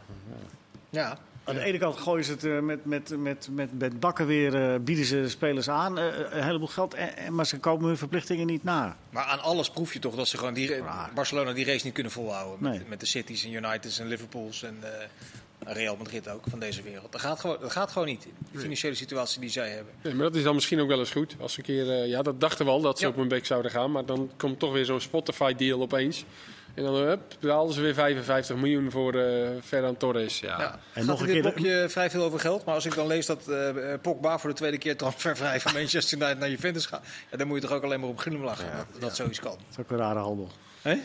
[0.89, 1.17] Ja.
[1.43, 4.55] Aan de ene kant gooien ze het eh, met, met, met, met, met bakken weer,
[4.73, 5.97] eh, bieden ze spelers aan.
[5.97, 6.95] eh, een heleboel geld.
[7.29, 8.97] Maar ze komen hun verplichtingen niet na.
[9.09, 10.71] Maar aan alles proef je toch dat ze gewoon die.
[11.15, 12.57] Barcelona die race niet kunnen volhouden.
[12.63, 12.81] Met, Nee.
[12.87, 17.11] met de Cities en Uniteds en Liverpools en eh, Real Madrid ook van deze wereld.
[17.11, 18.27] Dat gaat gewoon, dat gaat gewoon niet.
[18.51, 19.93] De financiële situatie die zij hebben.
[20.03, 21.35] Nee, maar dat is dan misschien ook wel eens goed.
[21.39, 23.11] Als een keer, eh, ja, dat dachten we al dat ze Ja.
[23.11, 23.91] op hun bek zouden gaan.
[23.91, 26.25] Maar dan komt toch weer zo'n Spotify-deal opeens.
[26.73, 30.39] En dan hup, haalden ze weer 55 miljoen voor eh Ferran Torres.
[30.39, 30.59] Ja.
[30.59, 30.79] Ja.
[30.93, 32.65] En nog een in dit keer- blokje vrij veel over geld.
[32.65, 33.69] Maar als ik dan lees dat eh
[34.01, 37.05] Pogba voor de tweede keer transfervrij van Manchester United naar Juventus gaat.
[37.31, 39.51] Ja, dan moet je toch ook alleen maar op glimlachen dat, dat zoiets kan.
[39.51, 40.49] Dat is ook een rare handel.
[40.81, 40.95] Hè?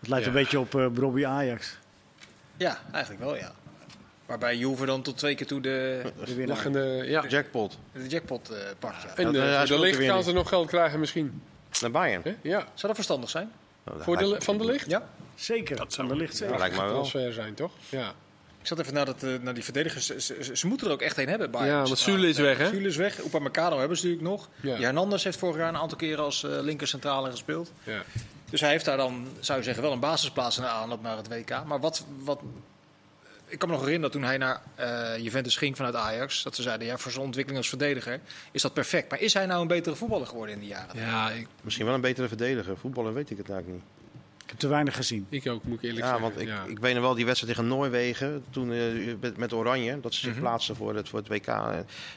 [0.00, 1.76] Het lijkt een beetje op uh, Robbie Ajax.
[2.56, 3.52] Ja, eigenlijk wel ja.
[4.26, 6.46] Waarbij Juve dan tot twee keer toe de, De.
[6.46, 7.24] Lachende, ja.
[7.28, 7.78] Jackpot.
[7.92, 9.02] de jackpot eh, pakt.
[9.02, 9.14] Ja.
[9.16, 10.24] En eh, eh, er licht gaan niet.
[10.24, 11.42] ze nog geld krijgen misschien.
[11.80, 12.22] Naar Bayern.
[12.42, 12.58] Ja.
[12.58, 13.50] Zou dat verstandig zijn?
[13.84, 14.90] Nou, dat Voor de, van de licht?
[14.90, 15.08] Ja.
[15.34, 16.58] Zeker, dat van de licht zeker.
[16.58, 16.90] Lijkt me wel.
[16.90, 17.72] transfer zijn, toch?
[17.88, 18.12] Ja.
[18.60, 20.06] Ik zat even naar, dat, eh, naar die verdedigers.
[20.06, 21.50] Ze, ze, ze moeten er ook echt een hebben.
[21.50, 21.76] Bayern.
[21.76, 22.68] Ja, want Süle is weg, hè?
[22.68, 23.24] Süle is weg.
[23.24, 24.48] Upamecano hebben ze natuurlijk nog.
[24.60, 24.74] Ja.
[24.76, 27.72] Die Hernandez heeft vorig jaar een aantal keren als eh linker centrale gespeeld.
[27.84, 28.02] ja.
[28.50, 31.16] Dus hij heeft daar dan, zou je zeggen, wel een basisplaats in de aanloop naar
[31.16, 31.64] het WK.
[31.66, 32.40] Maar wat, wat
[33.52, 36.54] ik kan me nog herinneren dat toen hij naar eh, Juventus ging vanuit Ajax, dat
[36.56, 38.20] ze zeiden, ja, voor zijn ontwikkeling als verdediger
[38.52, 39.10] is dat perfect.
[39.10, 40.96] Maar is hij nou een betere voetballer geworden in die jaren?
[41.00, 42.76] ja ik, Misschien wel een betere verdediger.
[42.76, 43.90] Voetballer weet ik het eigenlijk niet.
[44.42, 45.26] Ik heb te weinig gezien.
[45.28, 46.28] ik ook, moet ik eerlijk Ja, zeggen.
[46.28, 46.64] want ik, ja.
[46.68, 48.80] ik weet nog wel die wedstrijd tegen Noorwegen, toen eh,
[49.20, 50.40] met, met Oranje, dat ze zich Mhm.
[50.40, 51.64] plaatsten voor het, voor het WK, eh,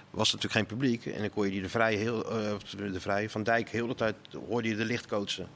[0.10, 1.06] was er natuurlijk geen publiek.
[1.06, 2.54] En dan kon je die de Vrij, heel, eh,
[2.94, 4.16] de Vrij van Dijk, heel de tijd
[4.50, 5.48] hoorde je de licht coachen.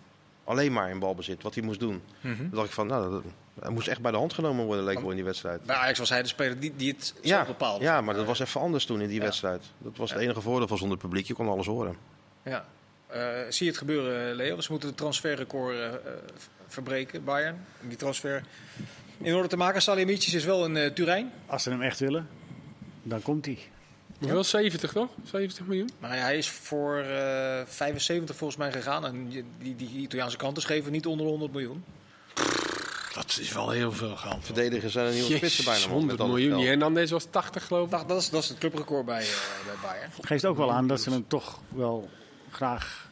[0.50, 2.02] Alleen maar in balbezit, wat hij moest doen.
[2.22, 3.24] Toen dacht ik van, nou, dat,
[3.60, 5.64] hij moest echt bij de hand genomen worden, leek wel in die wedstrijd.
[5.64, 7.84] Bij Ajax was hij de speler die, die het zelf Ja, bepaalde.
[7.84, 9.24] ja, maar dat was even anders toen in die Ja.
[9.24, 9.64] wedstrijd.
[9.78, 11.95] Dat was het enige voordeel van zonder publiek, je kon alles horen.
[12.43, 12.66] Ja.
[13.08, 14.62] Eh, zie je het gebeuren, Leo?
[14.62, 15.89] Ze moeten het transferrecord eh,
[16.68, 17.66] verbreken, Bayern.
[17.82, 18.43] Om die transfer
[19.18, 19.82] in orde te maken.
[19.82, 21.32] Salihamidzic is wel in eh, Turijn.
[21.45, 22.28] Als ze hem echt willen,
[23.04, 23.58] dan komt hij.
[24.20, 24.43] Hoeveel?
[24.43, 25.09] 70 toch?
[25.24, 25.89] 70 miljoen?
[25.99, 29.05] Maar hij is voor eh 75 volgens mij gegaan.
[29.05, 31.84] En die, die, die Italiaanse kranten schreven niet onder de 100 miljoen.
[33.13, 34.45] Dat is wel heel veel geld.
[34.45, 35.80] Verdedigers zijn een nieuwe spitsen bijna.
[35.80, 36.49] man, 100 met al dat miljoen.
[36.51, 36.61] geld.
[36.61, 38.07] Die Hernandez was 80 geloof ik.
[38.07, 39.28] Dat, is, dat is het clubrecord bij, eh,
[39.65, 40.11] bij Bayern.
[40.22, 42.09] Geeft ook wel aan dat ze hem toch wel
[42.51, 43.09] graag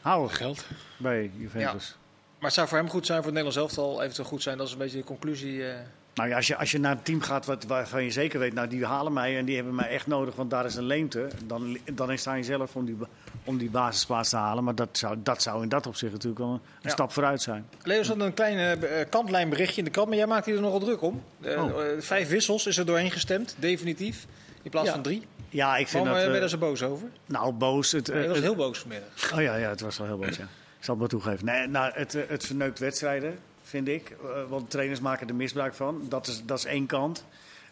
[0.00, 0.64] houden Geld.
[0.96, 1.96] bij Juventus.
[2.38, 4.56] Maar het zou voor hem goed zijn, voor het Nederlands elftal eventueel goed zijn.
[4.58, 5.68] Dat is een beetje de conclusie.
[5.68, 5.78] eh.
[6.14, 8.52] Nou ja, als je, als je naar een team gaat wat, waarvan je zeker weet,
[8.54, 11.28] nou die halen mij en die hebben mij echt nodig, want daar is een leemte.
[11.44, 12.96] Dan, dan sta je zelf om die,
[13.44, 14.64] om die basisplaats te halen.
[14.64, 16.90] Maar dat zou, dat zou in dat opzicht natuurlijk wel een, een Ja.
[16.90, 17.66] stap vooruit zijn.
[17.82, 20.60] Leo zat een klein eh, eh, kantlijnberichtje in de krant, maar jij maakt hier er
[20.60, 21.22] nogal druk om.
[21.40, 21.78] Eh, Oh.
[21.98, 24.26] vijf wissels is er doorheen gestemd, definitief.
[24.62, 24.92] In plaats Ja.
[24.94, 25.22] van drie.
[25.48, 26.24] Ja, ik vind Waarom dat...
[26.24, 27.08] ben je daar zo boos over?
[27.26, 27.92] nou, boos.
[27.92, 29.32] Het, Je was het- heel boos vanmiddag.
[29.34, 30.42] Oh ja, ja, het was wel heel boos, ja.
[30.78, 31.44] Ik zal het maar toegeven.
[31.44, 33.38] Nee, nou, het, het verneukt wedstrijden,
[33.72, 34.10] vind ik.
[34.10, 36.02] Eh, want trainers maken er misbruik van.
[36.08, 37.24] Dat is, dat is één kant.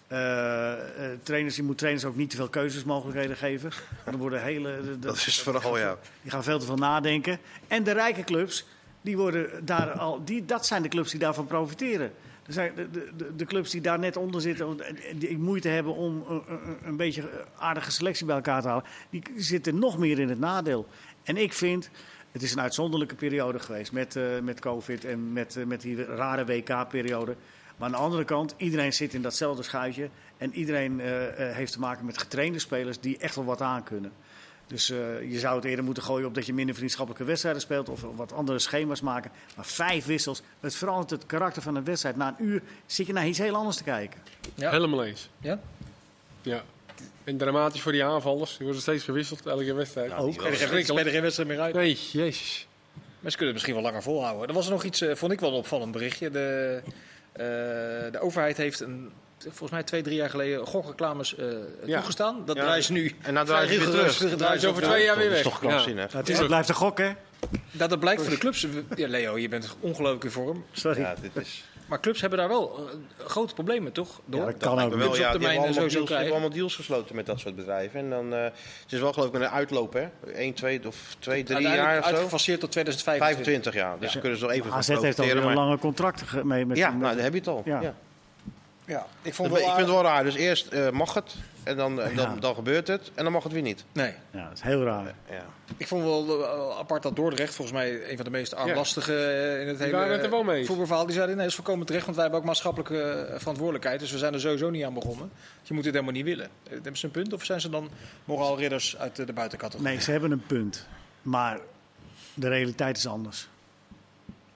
[0.06, 3.70] Eh, eh, trainers, je moet trainers ook niet te veel keuzesmogelijkheden geven.
[4.04, 5.96] Dan worden hele, de- Dat is vooral, ja.
[6.22, 7.38] Die gaan veel te veel nadenken.
[7.68, 8.66] En de rijke clubs,
[9.00, 12.12] die worden daar al, die, dat zijn de clubs die daarvan profiteren.
[12.46, 14.80] Er zijn de, de, de- clubs die daar net onder zitten,
[15.10, 18.84] en die moeite hebben om een, een- een beetje aardige selectie bij elkaar te halen,
[19.10, 20.86] die zitten nog meer in het nadeel.
[21.22, 21.90] En ik vind,
[22.32, 26.04] het is een uitzonderlijke periode geweest met, eh, met COVID en met, eh, met die
[26.04, 27.36] rare WK-periode.
[27.80, 30.08] Maar aan de andere kant, iedereen zit in datzelfde schuitje.
[30.38, 33.82] En iedereen eh, eh, heeft te maken met getrainde spelers die echt wel wat aan
[33.82, 34.12] kunnen.
[34.66, 37.88] Dus eh, je zou het eerder moeten gooien op dat je minder vriendschappelijke wedstrijden speelt
[37.88, 39.30] of wat andere schema's maken.
[39.56, 42.16] Maar vijf wissels, het verandert het karakter van een wedstrijd.
[42.16, 44.20] Na een uur zit je naar iets heel anders te kijken.
[44.54, 44.70] Ja.
[44.70, 45.30] Helemaal eens.
[45.38, 45.60] Ja?
[46.42, 46.62] Ja.
[47.24, 48.50] En dramatisch voor die aanvallers.
[48.50, 50.12] Die worden steeds gewisseld, elke wedstrijd.
[50.16, 50.32] Ook.
[50.32, 51.74] Spelen geen, spelen geen wedstrijd meer uit.
[51.74, 52.66] Nee, jezus.
[53.20, 54.48] Maar ze kunnen het misschien wel langer volhouden.
[54.48, 56.30] Er was er nog iets, eh, vond ik wel een opvallend berichtje.
[56.30, 56.80] De,
[57.32, 57.42] eh,
[58.12, 61.46] de overheid heeft een, volgens mij twee, drie jaar geleden gokreclames eh
[61.84, 61.94] Ja.
[61.96, 62.42] toegestaan.
[62.46, 62.62] Dat Ja.
[62.62, 63.14] draaien ze nu.
[63.22, 64.36] En nou draaien ze weer terug.
[64.36, 65.52] draaien ze over twee jaar weer Dat is weg.
[65.52, 66.12] toch krankzinnig.
[66.12, 67.10] Het, is, het blijft een gok, hè?
[67.70, 68.66] Dat, dat blijkt voor de clubs.
[68.96, 70.64] Ja, Leo, je bent ongelooflijk in vorm.
[70.72, 71.00] Sorry.
[71.00, 71.64] Ja, dit is...
[71.90, 74.20] Maar clubs hebben daar wel eh, grote problemen, toch?
[74.24, 74.40] Door?
[74.40, 74.88] Ja, dat kan ook.
[74.90, 77.16] Maar wel, op ja, die termijn hebben allemaal, sowieso deals, die hebben allemaal deals gesloten
[77.16, 78.00] met dat soort bedrijven.
[78.00, 80.08] En dan, eh, het is wel geloof ik met een uitloop, hè?
[80.34, 82.10] 1, 2 of 2, 3 jaar of zo.
[82.10, 83.44] uitgefaseerd tot 2025.
[83.44, 83.98] 25 jaar.
[83.98, 85.54] Dus dan kunnen ze nog even van AZ heeft al een Maar...
[85.54, 87.62] lange contracten ge- mee met Ja, met- nou, daar heb je het al.
[87.64, 87.94] Ja.
[88.90, 89.06] Ja.
[89.22, 90.24] Ik vond wel ik vind het wel raar.
[90.24, 92.34] Dus eerst eh, mag het, en dan, dan, Ja.
[92.40, 93.84] dan gebeurt het, en dan mag het weer niet.
[93.92, 95.14] Nee, Ja, dat is heel raar.
[95.30, 95.44] Ja.
[95.76, 99.60] ik vond wel eh, apart dat Dordrecht, volgens mij een van de meest armlastige eh,
[99.60, 100.66] in het hele waren het er wel mee eens.
[100.66, 101.04] voetbalverhaal.
[101.04, 104.00] Die zeiden, nee, dat is volkomen terecht, want wij hebben ook maatschappelijke verantwoordelijkheid.
[104.00, 105.30] Dus we zijn er sowieso niet aan begonnen.
[105.58, 106.48] Dus je moet dit helemaal niet willen.
[106.68, 107.90] Hebben ze een punt of zijn ze dan
[108.24, 109.92] moraalridders uit de, de buitencategorie?
[109.92, 110.86] Nee, ze hebben een punt.
[111.22, 111.60] Maar
[112.34, 113.48] de realiteit is anders.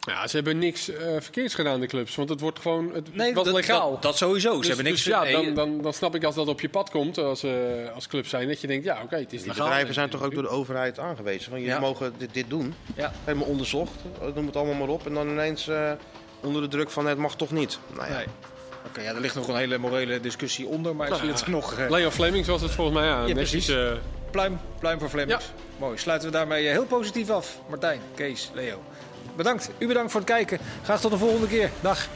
[0.06, 2.14] Ja, ze hebben niks eh, verkeerds gedaan, de clubs.
[2.16, 2.90] Want het wordt gewoon...
[2.94, 3.90] Het Nee, was dat, legaal.
[3.90, 4.52] Dat, dat sowieso.
[4.52, 4.96] Ze Dus- hebben niks...
[5.02, 7.50] dus ja, dan, dan, dan snap ik als dat op je pad komt als, eh,
[7.94, 8.48] als club zijn.
[8.48, 9.64] Dat je denkt, ja oké, het is Die legaal.
[9.66, 11.50] bedrijven zijn toch ook door de overheid aangewezen.
[11.50, 11.80] Van, jullie Ja.
[11.80, 12.74] mogen dit, dit doen.
[12.96, 13.12] Ja.
[13.24, 13.92] Helemaal onderzocht.
[14.20, 15.06] eh, Noem het allemaal maar op.
[15.06, 15.92] En dan ineens eh,
[16.42, 17.78] onder de druk van het mag toch niet.
[17.96, 18.16] Nou ja.
[18.16, 18.26] Nee.
[18.86, 21.46] Oké, ja, er ligt nog een hele morele discussie onder, maar ik zie Nou, het
[21.58, 21.72] nog...
[21.78, 23.24] eh, Leo Flemings was het volgens mij, ja.
[23.26, 23.72] Ja, precies.
[24.30, 25.44] pluim, pluim voor Flemings.
[25.78, 27.58] Mooi, sluiten we daarmee heel positief af.
[27.68, 28.82] Martijn, Kees, Leo.
[29.36, 29.70] Bedankt.
[29.78, 30.58] U bedankt voor het kijken.
[30.82, 31.70] Graag tot de volgende keer.
[31.80, 32.08] Dag.